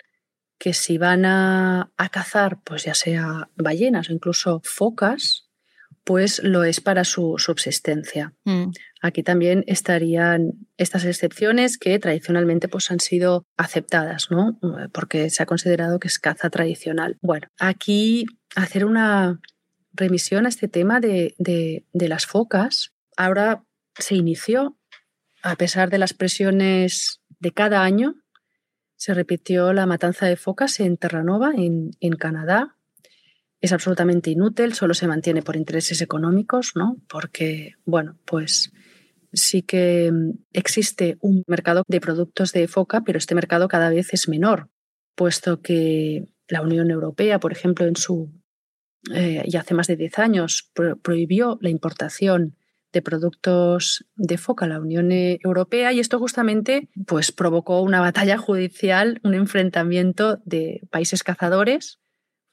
[0.57, 5.49] que si van a, cazar, pues ya sea ballenas o incluso focas,
[6.03, 8.33] pues lo es para su subsistencia.
[8.45, 8.71] Mm.
[9.01, 14.57] Aquí también estarían estas excepciones que tradicionalmente pues, han sido aceptadas, ¿no?
[14.93, 17.17] porque se ha considerado que es caza tradicional.
[17.21, 18.25] Bueno, aquí
[18.55, 19.41] hacer una
[19.95, 22.93] remisión a este tema de, de las focas.
[23.17, 23.63] Ahora
[23.97, 24.77] se inició,
[25.41, 28.15] a pesar de las presiones de cada año,
[28.95, 32.77] se repitió la matanza de focas en Terranova, en, en Canadá.
[33.61, 36.97] Es absolutamente inútil, solo se mantiene por intereses económicos, ¿no?
[37.07, 38.71] Porque, bueno, pues
[39.33, 40.11] sí que
[40.53, 44.69] existe un mercado de productos de foca, pero este mercado cada vez es menor,
[45.15, 48.31] puesto que la Unión Europea, por ejemplo, en su
[49.13, 52.55] eh, y hace más de 10 años prohibió la importación
[52.91, 58.37] de productos de foca a la Unión Europea y esto justamente pues, provocó una batalla
[58.37, 61.99] judicial, un enfrentamiento de países cazadores,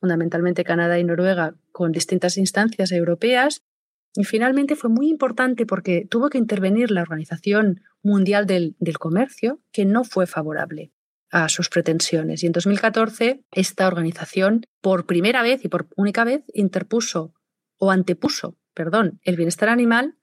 [0.00, 3.62] fundamentalmente Canadá y Noruega, con distintas instancias europeas.
[4.14, 9.86] Y finalmente fue muy importante porque tuvo que intervenir la Organización Mundial del Comercio, que
[9.86, 10.90] no fue favorable
[11.32, 12.44] a sus pretensiones.
[12.44, 17.34] Y en 2014 esta organización, por primera vez y por única vez, interpuso
[17.78, 20.18] o antepuso, perdón, el bienestar animal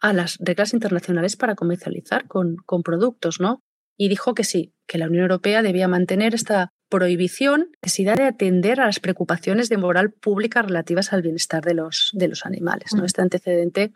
[0.00, 3.60] a las reglas internacionales para comercializar con, con productos, ¿no?
[3.96, 8.80] Y dijo que sí, que la Unión Europea debía mantener esta prohibición, necesidad de atender
[8.80, 12.92] a las preocupaciones de moral pública relativas al bienestar de los, de los animales.
[12.94, 13.02] ¿no?
[13.02, 13.04] Mm.
[13.06, 13.92] Este antecedente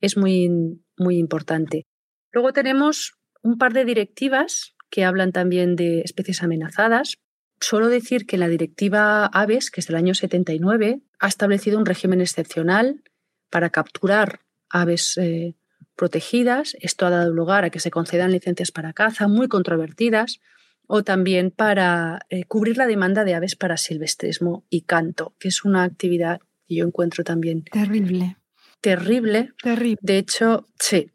[0.00, 0.50] es muy,
[0.98, 1.86] muy importante.
[2.30, 7.18] Luego tenemos un par de directivas que hablan también de especies amenazadas.
[7.60, 12.20] Solo decir que la directiva Aves, que es del año 79, ha establecido un régimen
[12.20, 13.02] excepcional
[13.50, 15.54] para capturar aves eh,
[15.96, 16.76] protegidas.
[16.80, 20.40] Esto ha dado lugar a que se concedan licencias para caza muy controvertidas
[20.86, 25.64] o también para eh, cubrir la demanda de aves para silvestrismo y canto, que es
[25.64, 28.36] una actividad que yo encuentro también terrible.
[28.80, 29.52] Terrible.
[29.62, 29.98] Terrible.
[30.00, 31.10] De hecho, sí.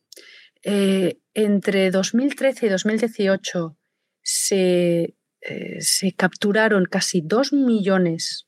[0.63, 3.77] Eh, entre 2013 y 2018
[4.21, 5.15] se,
[5.79, 8.47] se capturaron casi dos millones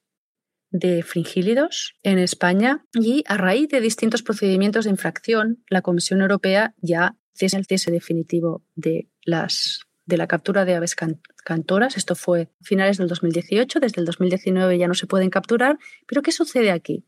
[0.72, 6.74] de fringílidos en España y a raíz de distintos procedimientos de infracción, la Comisión Europea
[6.82, 10.96] ya cesa el cese definitivo de, las, de la captura de aves
[11.44, 11.98] cantoras.
[11.98, 15.78] Esto fue a finales del 2018, desde el 2019 ya no se pueden capturar.
[16.08, 17.06] Pero ¿qué sucede aquí?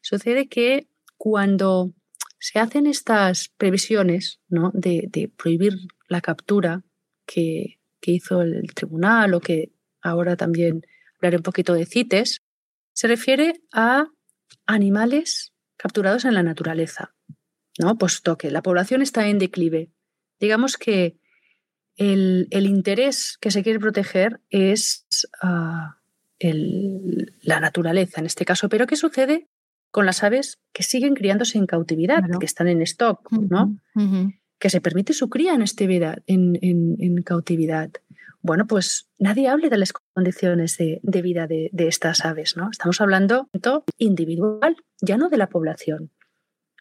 [0.00, 1.92] Sucede que cuando
[2.42, 4.72] se hacen estas previsiones ¿no?
[4.74, 5.74] de, prohibir
[6.08, 6.82] la captura
[7.24, 9.70] que, hizo el tribunal o que
[10.00, 10.82] ahora también
[11.18, 12.42] hablaré un poquito de CITES,
[12.92, 14.08] se refiere a
[14.66, 17.14] animales capturados en la naturaleza,
[17.78, 17.96] ¿no?
[17.96, 19.92] Puesto que la población está en declive.
[20.40, 21.16] Digamos que
[21.94, 25.06] el, interés que se quiere proteger es
[25.40, 26.00] ah,
[26.40, 28.68] la naturaleza en este caso.
[28.68, 29.48] Pero ¿qué sucede
[29.92, 33.76] con las aves que siguen criándose en cautividad, que están en stock, ¿no?
[34.58, 37.90] Que se permite su cría en, este vida, en cautividad
[38.42, 42.70] bueno, pues nadie hable de las condiciones de, vida de, estas aves, ¿no?
[42.70, 46.10] Estamos hablando de individual, ya no de la población.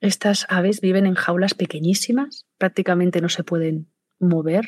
[0.02, 4.66] Estas aves viven en jaulas pequeñísimas, prácticamente no se pueden mover,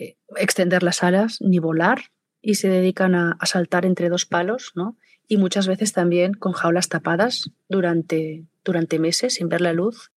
[0.00, 2.06] eh, extender las alas ni volar
[2.42, 4.96] y se dedican a, a, saltar entre dos palos, ¿no?
[5.28, 10.10] Y muchas veces también con jaulas tapadas durante, durante meses sin ver la luz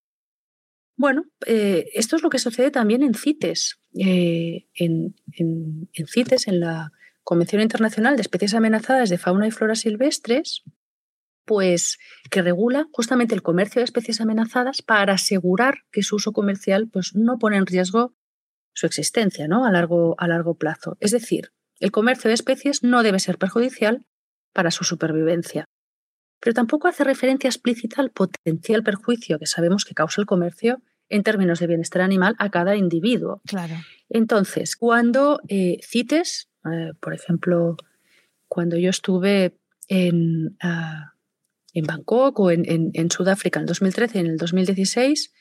[1.01, 3.79] bueno, eh, esto es lo que sucede también en CITES.
[3.97, 5.15] Eh, en,
[6.07, 6.91] CITES, en la
[7.23, 10.61] Convención Internacional de Especies Amenazadas de Fauna y Flora Silvestres,
[11.43, 11.97] pues
[12.29, 17.15] que regula justamente el comercio de especies amenazadas para asegurar que su uso comercial pues,
[17.15, 18.13] no pone en riesgo
[18.73, 19.65] su existencia ¿no?
[19.65, 20.97] a, largo, a largo plazo.
[20.99, 24.05] Es decir, el comercio de especies no debe ser perjudicial
[24.53, 25.65] para su supervivencia
[26.41, 31.23] pero tampoco hace referencia explícita al potencial perjuicio que sabemos que causa el comercio en
[31.23, 33.41] términos de bienestar animal a cada individuo.
[33.45, 33.75] Claro.
[34.09, 37.77] Entonces, cuando eh, cites, eh, por ejemplo,
[38.47, 41.13] cuando yo estuve en, ah,
[41.73, 45.31] en Bangkok o en, en, Sudáfrica en 2013 y en el 2016,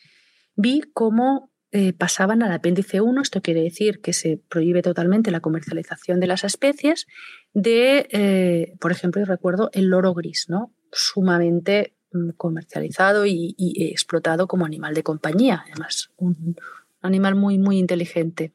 [0.57, 5.41] vi cómo eh, pasaban al apéndice 1, esto quiere decir que se prohíbe totalmente la
[5.41, 7.07] comercialización de las especies,
[7.53, 10.73] de, por ejemplo, recuerdo el loro gris, ¿no?
[10.93, 16.57] sumamente mm, comercializado y, explotado como animal de compañía, además un
[17.03, 18.53] animal muy, muy inteligente.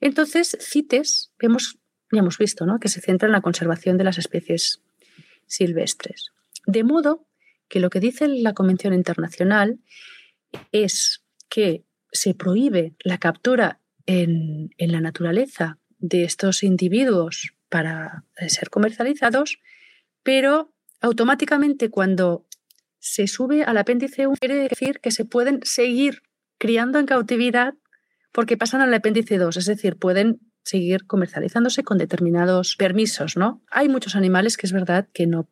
[0.00, 1.78] Entonces, CITES, hemos,
[2.12, 2.78] ya hemos visto ¿no?
[2.78, 4.80] que se centra en la conservación de las especies
[5.46, 6.32] silvestres.
[6.66, 7.26] De modo
[7.68, 9.80] que lo que dice la Convención Internacional
[10.72, 18.48] es que se prohíbe la captura en, en la naturaleza de estos individuos para eh,
[18.48, 19.60] ser comercializados,
[20.22, 22.46] pero automáticamente cuando
[22.98, 26.22] se sube al apéndice 1 quiere decir que se pueden seguir
[26.58, 27.74] criando en cautividad
[28.32, 33.62] porque pasan al apéndice 2, es decir, pueden seguir comercializándose con determinados permisos, ¿no?
[33.70, 35.48] Hay muchos animales que es verdad que no,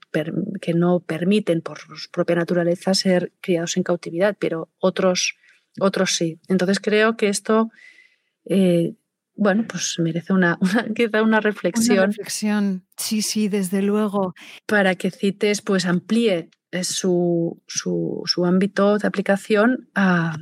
[0.61, 5.37] que no permiten por su propia naturaleza ser criados en cautividad, pero otros,
[5.81, 6.39] otros sí.
[6.49, 7.71] Entonces creo que esto
[8.45, 8.95] eh,
[9.37, 10.59] bueno, pues merece una,
[10.95, 11.99] quizá una reflexión.
[11.99, 14.35] Una reflexión, sí, sí, desde luego.
[14.67, 20.37] Para que CITES pues amplíe eh, su, su, ámbito de aplicación a,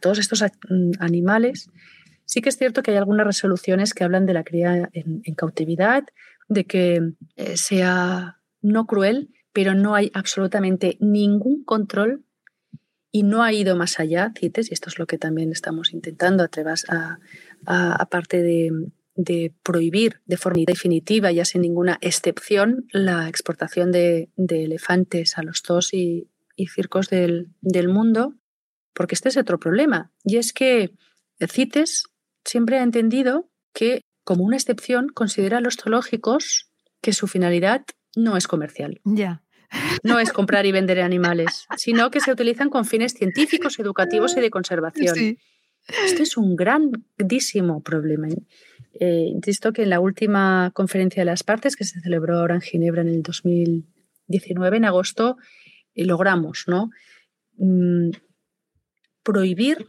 [0.00, 1.70] todos estos mm, animales.
[2.24, 6.04] Sí que es cierto que hay algunas resoluciones que hablan de la cría en, cautividad,
[6.48, 12.24] de que eh, sea no cruel, pero no hay absolutamente ningún control
[13.10, 16.44] y no ha ido más allá, CITES, y esto es lo que también estamos intentando
[16.44, 17.18] a,
[17.66, 25.38] a, aparte de, prohibir de forma definitiva, ya sin ninguna excepción, la exportación de, elefantes
[25.38, 26.28] a los zoos y,
[26.74, 27.48] circos del,
[27.88, 28.34] mundo,
[28.92, 30.12] porque este es otro problema.
[30.24, 30.90] Y es que
[31.40, 32.04] CITES
[32.44, 36.68] siempre ha entendido que, como una excepción, considera a los zoológicos
[37.00, 37.84] que su finalidad
[38.16, 39.00] no es comercial.
[39.04, 39.42] Ya.
[40.02, 44.40] No es comprar y vender animales, sino que se utilizan con fines científicos, educativos y
[44.40, 45.14] de conservación.
[45.14, 45.38] Sí.
[46.04, 48.28] Esto es un grandísimo problema.
[49.00, 52.60] Eh, insisto que en la última conferencia de las partes, que se celebró ahora en
[52.60, 55.36] Ginebra en el 2019, en agosto,
[55.94, 56.90] eh, logramos ¿no?
[57.56, 58.10] Mm,
[59.22, 59.86] prohibir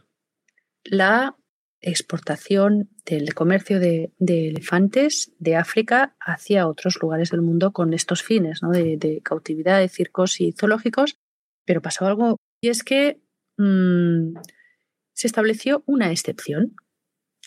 [0.84, 1.36] la
[1.80, 8.62] exportación del comercio de, elefantes de África hacia otros lugares del mundo con estos fines
[8.62, 8.70] ¿no?
[8.70, 11.16] de, cautividad, de circos y zoológicos.
[11.64, 13.20] Pero pasó algo, y es que
[13.56, 14.34] mm,
[15.12, 16.74] se estableció una excepción.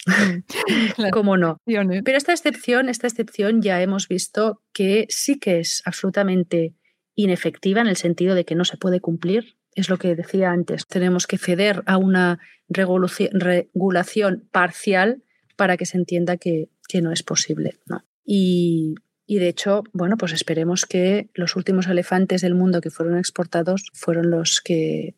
[1.14, 1.58] ¿Cómo no?
[1.66, 6.76] Pero esta excepción, esta excepción ya hemos visto que sí que es absolutamente
[7.16, 9.58] inefectiva en el sentido de que no se puede cumplir.
[9.76, 10.88] Es lo que decía antes.
[10.88, 15.24] Tenemos que ceder a una regulación parcial
[15.56, 16.70] para que se entienda que,
[17.02, 17.80] no es posible.
[18.24, 18.94] Y,
[19.26, 23.86] y, de hecho, bueno, pues esperemos que los últimos elefantes del mundo que fueron exportados
[23.94, 25.16] fueron los que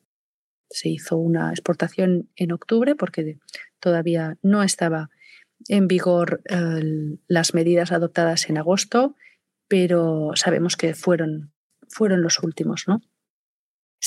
[0.69, 3.39] se hizo una exportación en octubre porque
[3.79, 5.09] todavía no estaba
[5.67, 6.41] en vigor
[7.27, 9.15] las medidas adoptadas en agosto,
[9.67, 11.53] pero sabemos que fueron,
[11.87, 13.01] fueron los últimos, ¿no?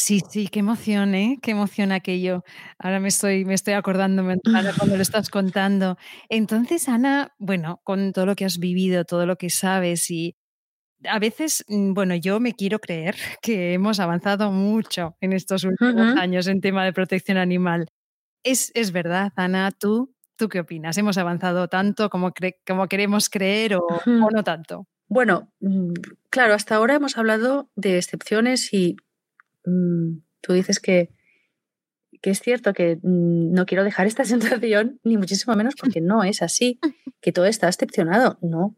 [0.01, 1.41] Sí, sí, qué emoción, ¿eh?
[1.43, 2.45] Qué emoción aquello.
[2.79, 5.99] Ahora me estoy, me estoy acordando cuando lo estás contando.
[6.29, 10.37] Entonces, Ana, bueno, con todo lo que has vivido, todo lo que sabes y
[11.03, 16.17] a veces, mm, bueno, yo me quiero creer que hemos avanzado mucho en estos últimos
[16.17, 17.89] años en tema de protección animal.
[18.45, 20.97] Es, es verdad, Ana, ¿tú, ¿tú qué opinas?
[20.97, 22.33] ¿Hemos avanzado tanto como,
[22.65, 24.87] como queremos creer o, no tanto?
[25.09, 25.93] Bueno, mm,
[26.31, 28.95] claro, hasta ahora hemos hablado de excepciones y
[29.65, 31.11] mm, tú dices que,
[32.21, 34.25] que es cierto que no quiero dejar esta
[34.65, 36.79] sensación, ni muchísimo menos porque no es así,
[37.21, 38.39] que todo está excepcionado.
[38.43, 38.75] No,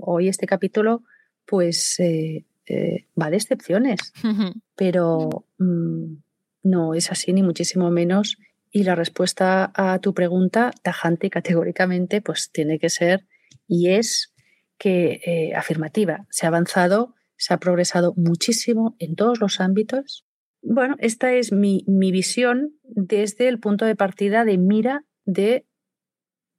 [0.00, 1.02] hoy este capítulo
[1.46, 4.12] pues eh, eh, va de excepciones,
[4.76, 6.14] pero mm,
[6.62, 8.36] no es así ni muchísimo menos.
[8.70, 13.24] Y la respuesta a tu pregunta, tajante y categóricamente, pues tiene que ser
[13.66, 14.34] y es
[14.76, 16.26] que eh, afirmativa.
[16.30, 20.26] Se ha avanzado, se ha progresado muchísimo en todos los ámbitos.
[20.60, 25.66] Bueno, esta es mi, mi visión desde el punto de partida de mira de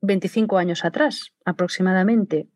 [0.02, 2.48] 25 años atrás, aproximadamente.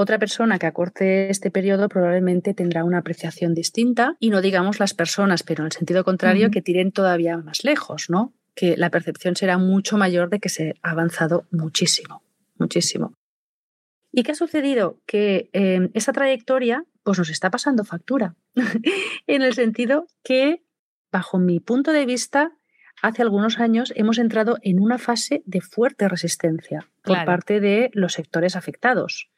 [0.00, 4.94] Otra persona que acorte este periodo probablemente tendrá una apreciación distinta y no digamos las
[4.94, 8.32] personas, pero en el sentido contrario, que tiren todavía más lejos, ¿no?
[8.54, 12.22] Que la percepción será mucho mayor de que se ha avanzado muchísimo,
[12.58, 13.14] muchísimo.
[14.12, 15.00] ¿Y qué ha sucedido?
[15.04, 18.36] Que em, esa trayectoria pues nos está pasando factura,
[19.26, 20.62] en el sentido que,
[21.10, 22.52] bajo mi punto de vista,
[23.00, 28.12] hace algunos años hemos entrado en una fase de fuerte resistencia por parte de los
[28.12, 29.30] sectores afectados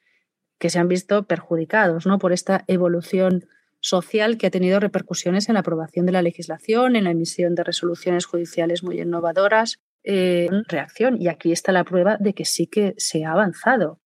[0.58, 2.18] que se han visto perjudicados ¿no?
[2.18, 3.46] por esta evolución
[3.78, 7.62] social que ha tenido repercusiones en la aprobación de la legislación, en la emisión de
[7.62, 11.22] resoluciones judiciales muy innovadoras, en reacción.
[11.22, 14.00] Y aquí está la prueba de que sí que se ha avanzado.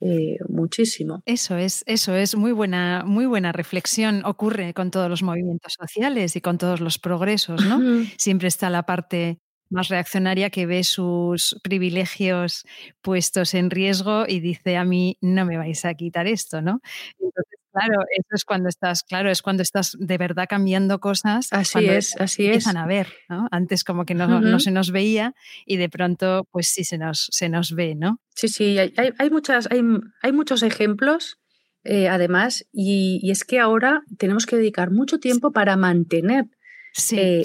[0.00, 1.22] Eh, muchísimo.
[1.26, 4.24] Eso es, eso es muy buena, muy buena reflexión.
[4.24, 7.80] Ocurre con todos los movimientos sociales y con todos los progresos, ¿no?
[8.16, 9.38] Siempre está la parte
[9.70, 12.64] más reaccionaria que ve sus privilegios
[13.02, 16.80] puestos en riesgo y dice a mí no me vais a quitar esto, ¿no?
[17.18, 21.48] Entonces, claro, eso es cuando estás, claro, es cuando estás de verdad cambiando cosas.
[21.50, 23.48] Así es, así empiezan a ver, ¿no?
[23.50, 25.34] Antes como que no, se nos veía
[25.66, 28.20] y de pronto, pues sí se nos, se nos ve, ¿no?
[28.34, 29.82] Sí, sí, hay, hay muchas, hay,
[30.22, 31.38] hay, muchos ejemplos.
[31.84, 36.46] Eh, además, y, y es que ahora tenemos que dedicar mucho tiempo para mantener
[36.92, 37.44] sí, eh,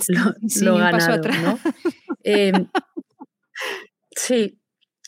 [0.61, 1.59] lo, ganado, ¿no?
[2.23, 2.67] Em,
[4.15, 4.59] sí,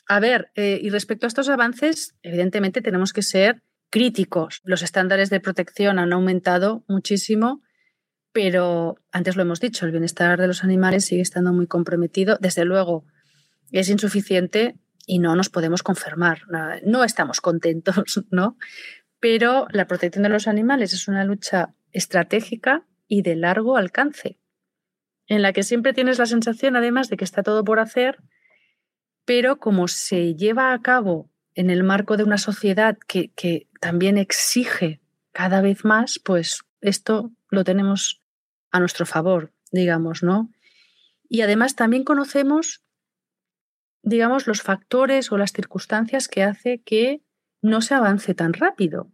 [0.08, 3.64] a ver, eh, y respecto a estos avances, evidentemente tenemos que ser
[3.96, 4.60] críticos.
[4.66, 7.62] Los estándares de protección han aumentado muchísimo,
[8.34, 12.38] pero antes lo hemos dicho, el bienestar de los animales sigue estando muy comprometido.
[12.42, 13.06] Desde luego,
[13.72, 14.76] es insuficiente
[15.06, 16.42] y no nos podemos confirmar.
[16.86, 18.58] No estamos contentos, ¿no?
[19.22, 24.42] Pero la protección de los animales es una lucha estratégica y de largo alcance,
[25.28, 28.18] en la que siempre tienes la sensación, además, de que está todo por hacer,
[29.24, 34.18] pero como se lleva a cabo en el marco de una sociedad que, que también
[34.18, 35.00] exige
[35.32, 38.20] cada vez más, pues esto lo tenemos
[38.72, 40.50] a nuestro favor, digamos, ¿no?
[41.30, 42.82] Y además también conocemos,
[44.02, 47.22] digamos, los factores o las circunstancias que hace que
[47.62, 49.12] no se avance tan rápido.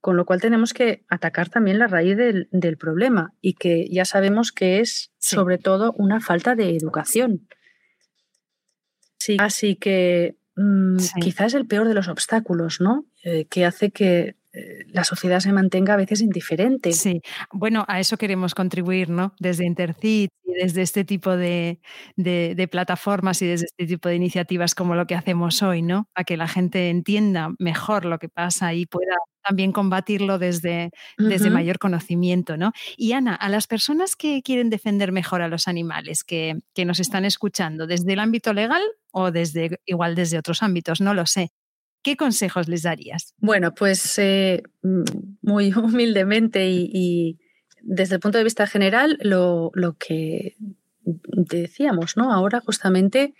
[0.00, 4.52] Con lo cual tenemos que atacar también la raíz del, problema y que ya sabemos
[4.52, 7.48] que es sobre todo una falta de educación.
[9.18, 13.04] Sí, así que mm, quizás el peor de los obstáculos, ¿no?
[13.28, 16.92] Eh, que hace que eh, la sociedad se mantenga a veces indiferente.
[16.92, 19.34] Sí, bueno, a eso queremos contribuir, ¿no?
[19.40, 21.80] Desde Intercit y desde este tipo de,
[22.70, 26.08] plataformas y desde este tipo de iniciativas como lo que hacemos hoy, ¿no?
[26.14, 31.50] A que la gente entienda mejor lo que pasa y pueda también combatirlo desde, desde
[31.50, 32.70] mayor conocimiento, ¿no?
[32.96, 37.00] Y Ana, a las personas que quieren defender mejor a los animales, que, que nos
[37.00, 41.50] están escuchando, desde el ámbito legal o desde igual desde otros ámbitos, no lo sé.
[42.06, 43.34] ¿Qué consejos les darías?
[43.38, 45.02] Bueno, pues eh, mm,
[45.42, 47.40] muy humildemente y,
[47.82, 50.54] desde el punto de vista general, lo, que
[51.04, 52.32] decíamos, ¿no?
[52.32, 53.34] Ahora justamente,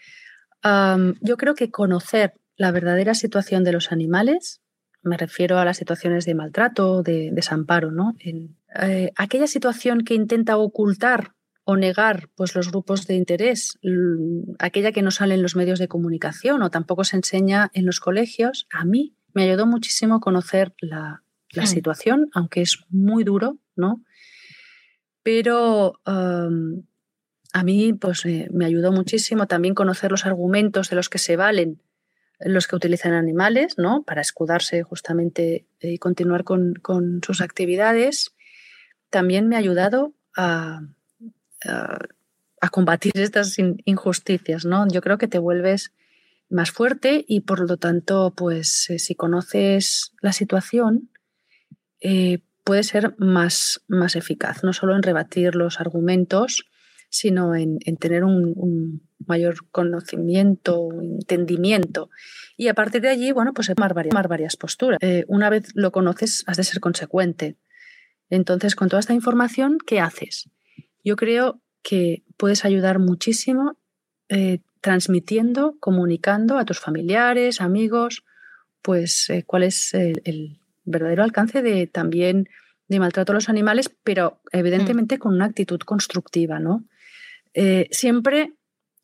[0.64, 4.60] yo creo que conocer la verdadera situación de los animales,
[5.02, 8.14] me refiero a las situaciones de maltrato, de desamparo, ¿no?
[8.18, 11.34] En, eh, aquella situación que intenta ocultar
[11.68, 13.76] o negar pues, los grupos de interés,
[14.60, 17.98] aquella que no sale en los medios de comunicación o tampoco se enseña en los
[17.98, 21.66] colegios, a mí me ayudó muchísimo conocer la, hmm.
[21.66, 24.04] situación, aunque es muy duro, ¿no?
[25.24, 31.34] Pero a mí pues, me ayudó muchísimo también conocer los argumentos de los que se
[31.34, 31.82] valen
[32.38, 34.04] los que utilizan animales, ¿no?
[34.04, 38.36] Para escudarse justamente y continuar con, con sus actividades.
[39.08, 40.82] También me ha ayudado a,
[41.68, 41.98] a,
[42.72, 44.88] combatir estas injusticias, ¿no?
[44.88, 45.92] Yo creo que te vuelves
[46.50, 51.10] más fuerte y por lo tanto, pues eh, si conoces la situación,
[52.00, 56.64] eh, puede ser más, más eficaz, no solo en rebatir los argumentos,
[57.08, 62.10] sino en, tener un, mayor conocimiento, entendimiento.
[62.56, 64.98] Y a partir de allí, bueno, pues tomar varias, varias posturas.
[65.00, 67.56] Eh, una vez lo conoces, has de ser consecuente.
[68.30, 70.50] Entonces, con toda esta información, ¿qué haces?
[71.06, 73.78] Yo creo que puedes ayudar muchísimo
[74.28, 78.24] eh, transmitiendo, comunicando a tus familiares, amigos,
[78.82, 82.48] pues eh, cuál es el, verdadero alcance de también
[82.88, 85.18] de maltrato a los animales, pero evidentemente mm.
[85.20, 86.84] con una actitud constructiva, ¿no?
[87.54, 88.54] Eh, siempre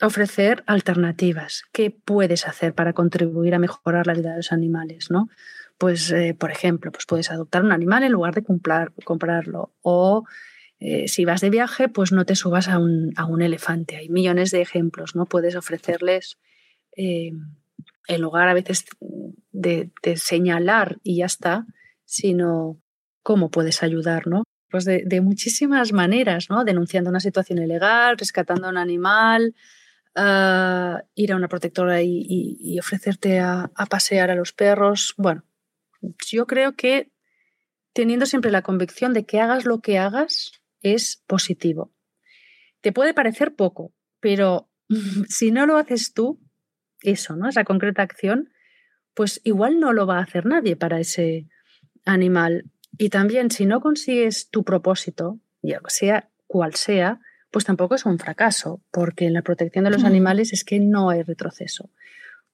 [0.00, 1.62] ofrecer alternativas.
[1.72, 5.28] ¿Qué puedes hacer para contribuir a mejorar la vida de los animales, ¿no?
[5.78, 10.24] Pues, por ejemplo, pues puedes adoptar un animal en lugar de comprar, comprarlo o
[10.84, 13.96] eh, si vas de viaje, pues no te subas a un, elefante.
[13.96, 15.26] Hay millones de ejemplos, ¿no?
[15.26, 16.38] Puedes ofrecerles,
[16.96, 17.30] eh,
[18.08, 18.86] en lugar a veces
[19.52, 21.66] de, señalar y ya está,
[22.04, 22.82] sino
[23.22, 24.42] cómo puedes ayudar, ¿no?
[24.70, 26.64] Pues de, muchísimas maneras, ¿no?
[26.64, 29.54] Denunciando una situación ilegal, rescatando a un animal,
[30.16, 35.14] ir a una protectora y, ofrecerte a, a pasear a los perros.
[35.16, 35.44] Bueno,
[36.26, 37.12] yo creo que
[37.92, 41.92] teniendo siempre la convicción de que hagas lo que hagas, es positivo.
[42.80, 44.68] Te puede parecer poco, pero
[45.28, 46.40] si no lo haces tú,
[47.02, 47.48] eso, ¿no?
[47.48, 48.50] Esa concreta acción,
[49.14, 51.48] pues igual no lo va a hacer nadie para ese
[52.04, 52.70] animal.
[52.98, 57.20] Y también si no consigues tu propósito, ya sea cual sea,
[57.50, 61.10] pues tampoco es un fracaso, porque en la protección de los animales es que no
[61.10, 61.90] hay retroceso.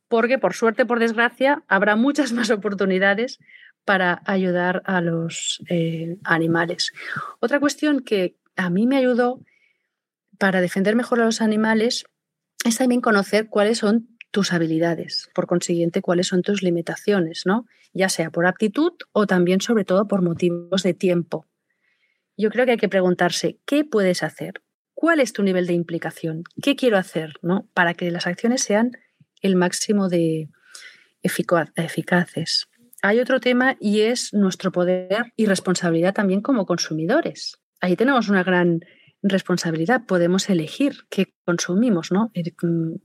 [0.08, 3.38] porque por suerte, por desgracia, habrá muchas más oportunidades
[3.88, 6.92] para ayudar a los eh, animales.
[7.40, 9.40] Otra cuestión que a mí me ayudó
[10.36, 12.04] para defender mejor a los animales
[12.66, 17.64] es también conocer cuáles son tus habilidades, por consiguiente, cuáles son tus limitaciones, ¿no?
[17.94, 21.46] Ya sea por aptitud o también, sobre todo, por motivos de tiempo.
[22.36, 24.60] Yo creo que hay que preguntarse, ¿qué puedes hacer?
[24.92, 26.44] ¿Cuál es tu nivel de implicación?
[26.62, 27.66] ¿Qué quiero hacer, ¿no?
[27.72, 28.98] Para que las acciones sean
[29.40, 30.50] el máximo de
[31.22, 32.67] eficaces.
[33.02, 37.58] Hay otro tema y es nuestro poder y responsabilidad también como consumidores.
[37.80, 38.80] Ahí tenemos una gran
[39.22, 40.04] responsabilidad.
[40.06, 42.32] Podemos elegir qué consumimos, ¿no?
[42.62, 42.96] Mm,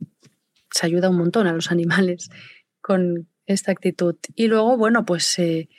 [0.71, 2.29] se ayuda un montón a los animales
[2.81, 4.15] con esta actitud.
[4.35, 5.69] Y luego, bueno, pues eh,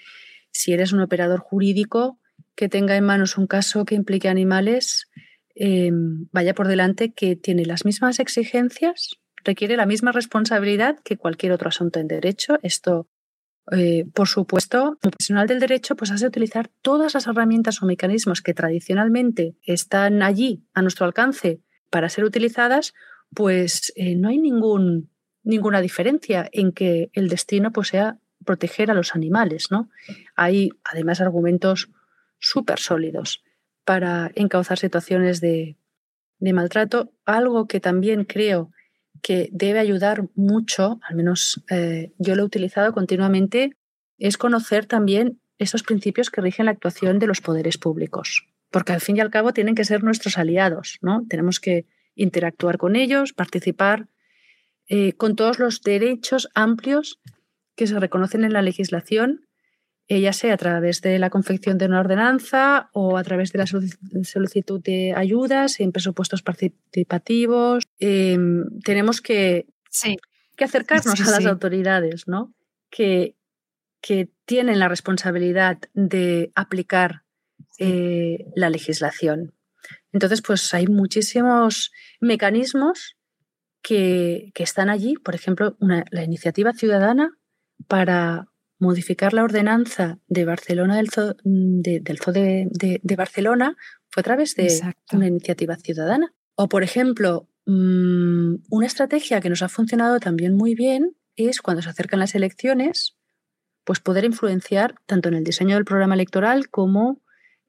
[0.51, 2.21] si eres un operador jurídico
[2.55, 5.11] que tenga en manos un caso que implique animales,
[5.57, 11.53] em, vaya por delante que tiene las mismas exigencias, requiere la misma responsabilidad que cualquier
[11.53, 12.59] otro asunto en derecho.
[12.62, 13.09] Esto,
[13.73, 17.87] eh, por supuesto, como profesional del derecho, pues has de utilizar todas las herramientas o
[17.87, 22.93] mecanismos que tradicionalmente están allí a nuestro alcance para ser utilizadas,
[23.35, 25.11] pues eh, no hay ningún,
[25.43, 29.71] ninguna diferencia en que el destino pues, sea proteger a los animales.
[29.71, 29.89] ¿no?
[30.37, 31.91] Hay además argumentos
[32.39, 33.43] súper sólidos
[33.85, 35.77] para encauzar situaciones de,
[36.39, 38.71] de maltrato, algo que también creo
[39.25, 43.75] que debe ayudar mucho, al menos eh, yo lo he utilizado continuamente,
[44.18, 49.01] es conocer también esos principios que rigen la actuación de los poderes públicos, porque al
[49.01, 51.25] fin y al cabo tienen que ser nuestros aliados, ¿no?
[51.27, 54.09] Tenemos que interactuar con ellos, participar
[54.89, 57.18] eh, con todos los derechos amplios
[57.77, 59.47] que se reconocen en la legislación
[60.09, 63.67] ya sea a través de la confección de una ordenanza o a través de la
[63.67, 67.85] solicitud de ayudas en presupuestos participativos.
[67.99, 69.67] Em, tenemos que,
[70.57, 72.55] que acercarnos a las autoridades, ¿no?
[72.91, 73.35] Que,
[74.01, 77.23] que tienen la responsabilidad de aplicar
[77.79, 79.55] eh, la legislación.
[80.13, 83.17] Entonces, pues hay muchísimos mecanismos
[83.83, 85.15] que, que están allí.
[85.15, 87.31] Por ejemplo, la iniciativa ciudadana
[87.89, 88.49] para
[88.79, 93.77] modificar la ordenanza de Barcelona del Zoo de, de, Barcelona
[94.11, 96.35] fue a través de una iniciativa ciudadana.
[96.57, 101.83] O, por ejemplo, mm, una estrategia que nos ha funcionado también muy bien es cuando
[101.83, 103.16] se acercan las elecciones,
[103.85, 107.22] pues poder influenciar tanto en el diseño del programa electoral como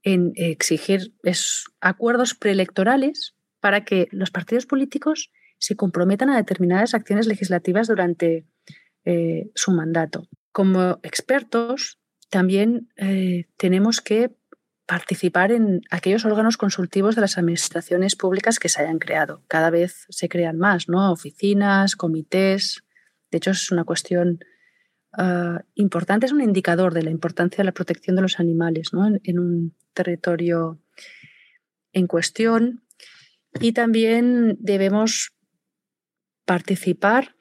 [0.04, 1.14] en exigir
[1.82, 8.46] acuerdos preelectorales para que los partidos políticos se comprometan a determinadas acciones legislativas durante
[9.04, 12.00] eh, su mandato como expertos
[12.30, 14.32] también eh, tenemos que
[14.86, 19.44] participar en aquellos órganos consultivos de las administraciones públicas que se hayan creado.
[19.50, 21.12] Cada vez se crean más, ¿no?
[21.12, 22.86] Oficinas, comités.
[23.32, 24.40] De hecho, es una cuestión
[25.12, 29.08] ah, importante, es un indicador de la importancia de la protección de los animales ¿no?
[29.08, 30.80] en un territorio
[31.92, 32.82] en cuestión.
[33.60, 35.34] Y también debemos
[36.46, 37.36] participar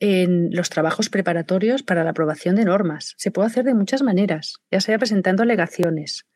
[0.00, 3.14] en los trabajos preparatorios para la aprobación de normas.
[3.16, 6.26] Se puede hacer de muchas maneras, ya sea presentando alegaciones,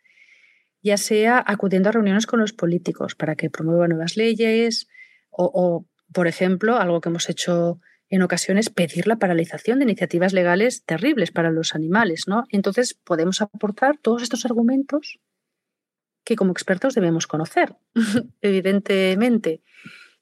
[0.82, 4.88] ya sea acudiendo a reuniones con los políticos para que promuevan nuevas leyes
[5.30, 7.80] o, por ejemplo, algo que hemos hecho
[8.12, 12.28] en ocasiones, pedir la paralización de iniciativas legales terribles para los animales.
[12.28, 12.44] ¿no?
[12.50, 15.18] Entonces, podemos aportar todos estos argumentos
[16.22, 17.74] que como expertos debemos conocer,
[18.42, 19.62] evidentemente.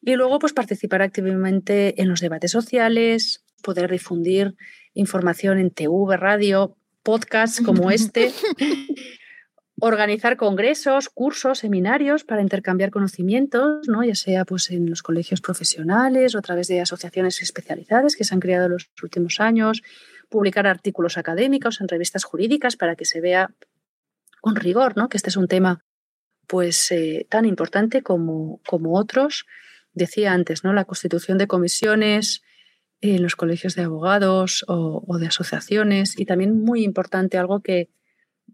[0.03, 4.55] Y luego, pues participar activamente en los debates sociales, poder difundir
[4.95, 8.33] información en TV, radio, podcasts como este,
[9.81, 14.05] organizar congresos, cursos, seminarios para intercambiar conocimientos, ¿no?
[14.05, 18.35] ya sea pues, en los colegios profesionales o a través de asociaciones especializadas que se
[18.35, 19.83] han creado en los últimos años,
[20.29, 23.51] publicar artículos académicos en revistas jurídicas para que se vea
[24.41, 25.09] con rigor ¿no?
[25.09, 25.85] que este es un tema
[26.47, 29.47] pues, eh, tan importante como, como otros
[30.01, 30.73] decía antes, ¿no?
[30.73, 32.43] La constitución de comisiones
[33.01, 37.89] en los colegios de abogados o, de asociaciones y también muy importante, algo que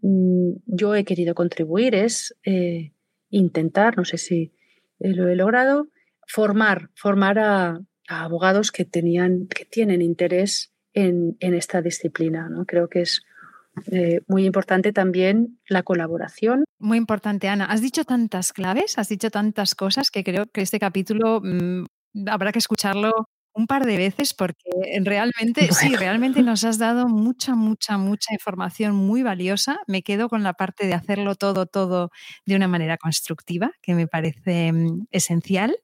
[0.01, 2.93] mm, yo he querido contribuir es eh,
[3.29, 4.53] intentar, no sé si
[4.99, 5.87] eh, lo he logrado,
[6.27, 12.47] formar, formar a, abogados que, tenían, que tienen interés en, en esta disciplina.
[12.49, 12.65] ¿no?
[12.65, 13.23] Creo que es
[13.91, 16.65] eh, muy importante también la colaboración.
[16.79, 17.65] Muy importante, Ana.
[17.65, 21.85] Has dicho tantas claves, has dicho tantas cosas que creo que este capítulo mm,
[22.27, 24.69] habrá que escucharlo un par de veces porque
[25.03, 29.79] realmente, sí, realmente nos has dado mucha, mucha, mucha información muy valiosa.
[29.87, 32.11] Me quedo con la parte de hacerlo todo, todo
[32.45, 35.75] de una manera constructiva, que me parece mm, esencial.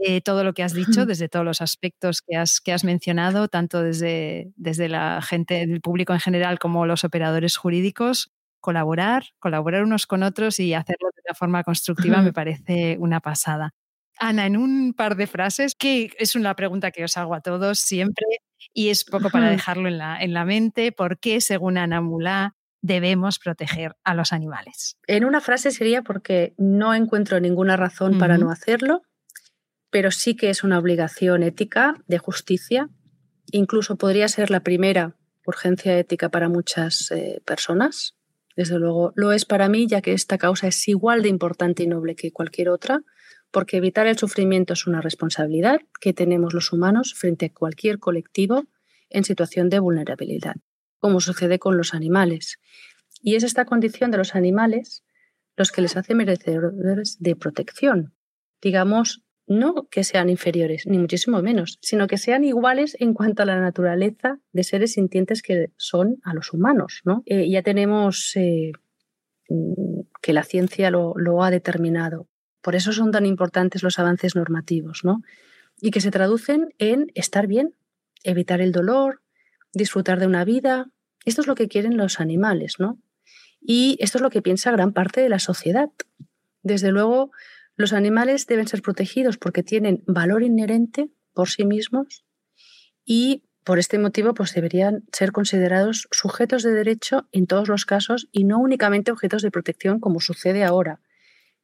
[0.00, 3.48] Eh, todo lo que has dicho, desde todos los aspectos que has, que has mencionado,
[3.48, 8.30] tanto desde, desde la gente, el público en general como los operadores jurídicos.
[8.60, 13.70] Colaborar, colaborar unos con otros y hacerlo de una forma constructiva me parece una pasada.
[14.18, 17.78] Ana, en un par de frases, que es una pregunta que os hago a todos
[17.78, 18.26] siempre
[18.74, 22.56] y es poco para dejarlo en la, en la mente, ¿por qué, según Ana Mulá,
[22.82, 24.96] debemos proteger a los animales?
[25.06, 29.02] En una frase sería porque no encuentro ninguna razón para no hacerlo,
[29.90, 32.88] pero sí que es una obligación ética de justicia.
[33.50, 35.16] Incluso podría ser la primera
[35.46, 38.14] urgencia ética para muchas eh, personas.
[38.56, 41.86] Desde luego lo es para mí, ya que esta causa es igual de importante y
[41.86, 43.02] noble que cualquier otra
[43.50, 48.64] porque evitar el sufrimiento es una responsabilidad que tenemos los humanos frente a cualquier colectivo
[49.10, 50.56] en situación de vulnerabilidad,
[50.98, 52.58] como sucede con los animales.
[53.22, 55.04] Y es esta condición de los animales
[55.56, 58.14] los que les hace merecedores de protección.
[58.60, 63.46] Digamos, no que sean inferiores, ni muchísimo menos, sino que sean iguales en cuanto a
[63.46, 67.00] la naturaleza de seres sintientes que son a los humanos.
[67.04, 67.22] ¿no?
[67.26, 68.72] Eh, ya tenemos eh,
[69.48, 72.28] mm, que la ciencia lo, lo ha determinado.
[72.60, 75.22] Por eso son tan importantes los avances normativos, ¿no?
[75.80, 77.74] Y que se traducen en estar bien,
[78.24, 79.22] evitar el dolor,
[79.72, 80.90] disfrutar de una vida.
[81.24, 82.98] Esto es lo que quieren los animales, ¿no?
[83.60, 85.90] Y esto es lo que piensa gran parte de la sociedad.
[86.62, 87.30] Desde luego,
[87.78, 92.24] los animales deben ser protegidos porque tienen valor inherente por sí mismos
[93.04, 98.28] y por este motivo pues deberían ser considerados sujetos de derecho en todos los casos
[98.32, 101.00] y no únicamente objetos de protección como sucede ahora,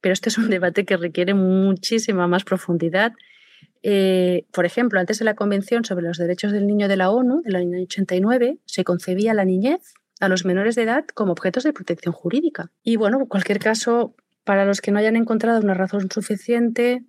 [0.01, 3.13] pero este es un debate que requiere muchísima más profundidad.
[3.83, 7.43] Eh, por ejemplo, antes de la Convención sobre los Derechos del Niño de la ONU,
[7.43, 11.73] del año 89, se concebía la niñez a los menores de edad como objetos de
[11.73, 12.71] protección jurídica.
[12.85, 14.15] Y bueno, en cualquier caso,
[14.45, 17.03] para los que no hayan encontrado una razón suficiente,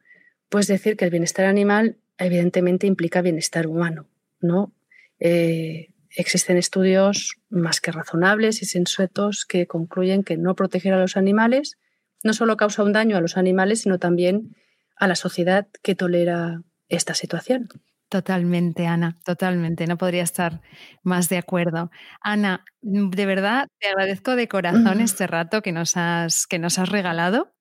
[0.50, 4.08] pues decir que el bienestar animal evidentemente implica bienestar humano,
[4.40, 4.74] ¿no?
[5.20, 11.18] Eh, existen estudios más que razonables y sensuetos que concluyen que no proteger a los
[11.18, 11.78] animales
[12.26, 14.56] no solo causa un daño a los animales, sino también
[14.96, 17.70] a la sociedad que tolera esta situación.
[18.10, 19.88] Totalmente, Ana, totalmente.
[19.88, 20.62] No podría estar
[21.04, 21.90] más de acuerdo.
[22.22, 26.90] Ana, de verdad te agradezco de corazón este rato que nos has, que nos has
[26.90, 27.52] regalado.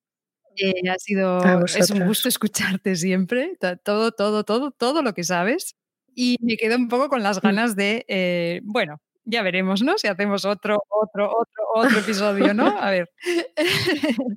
[0.56, 5.74] Eh, ha sido es un gusto escucharte siempre, todo, todo, todo, todo lo que sabes.
[6.14, 7.40] Y me quedo un poco con las mm.
[7.40, 9.96] ganas de, eh, bueno, ya veremos, ¿no?
[9.96, 12.66] Si hacemos otro, otro, otro, otro episodio, ¿no?
[12.66, 13.10] A ver.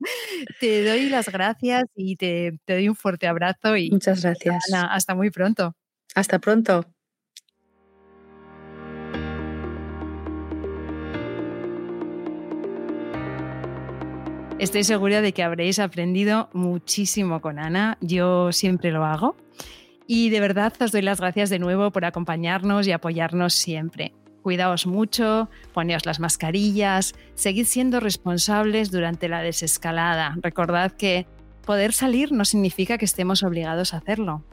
[0.59, 4.63] te doy las gracias y te, te, doy un fuerte abrazo y muchas gracias.
[4.73, 5.75] hasta muy pronto.
[6.17, 6.83] Hasta pronto.
[14.57, 17.99] Estoy segura de que habréis aprendido muchísimo con Ana.
[18.01, 19.35] Yo siempre lo hago.
[20.07, 24.11] Y de verdad os doy las gracias de nuevo por acompañarnos y apoyarnos siempre.
[24.41, 30.35] Cuidaos mucho, poneos las mascarillas, seguid siendo responsables durante la desescalada.
[30.41, 31.27] Recordad que
[31.63, 34.43] poder salir no significa que estemos obligados a hacerlo.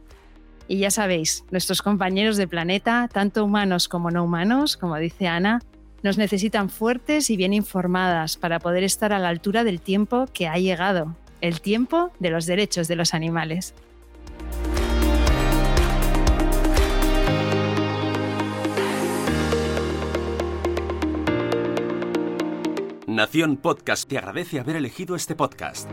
[0.66, 5.60] Y ya sabéis, nuestros compañeros de planeta, tanto humanos como no humanos, como dice Ana,
[6.02, 10.48] nos necesitan fuertes y bien informadas para poder estar a la altura del tiempo que
[10.48, 13.74] ha llegado, el tiempo de los derechos de los animales.
[23.06, 25.88] Nación Podcast te agradece haber elegido este podcast.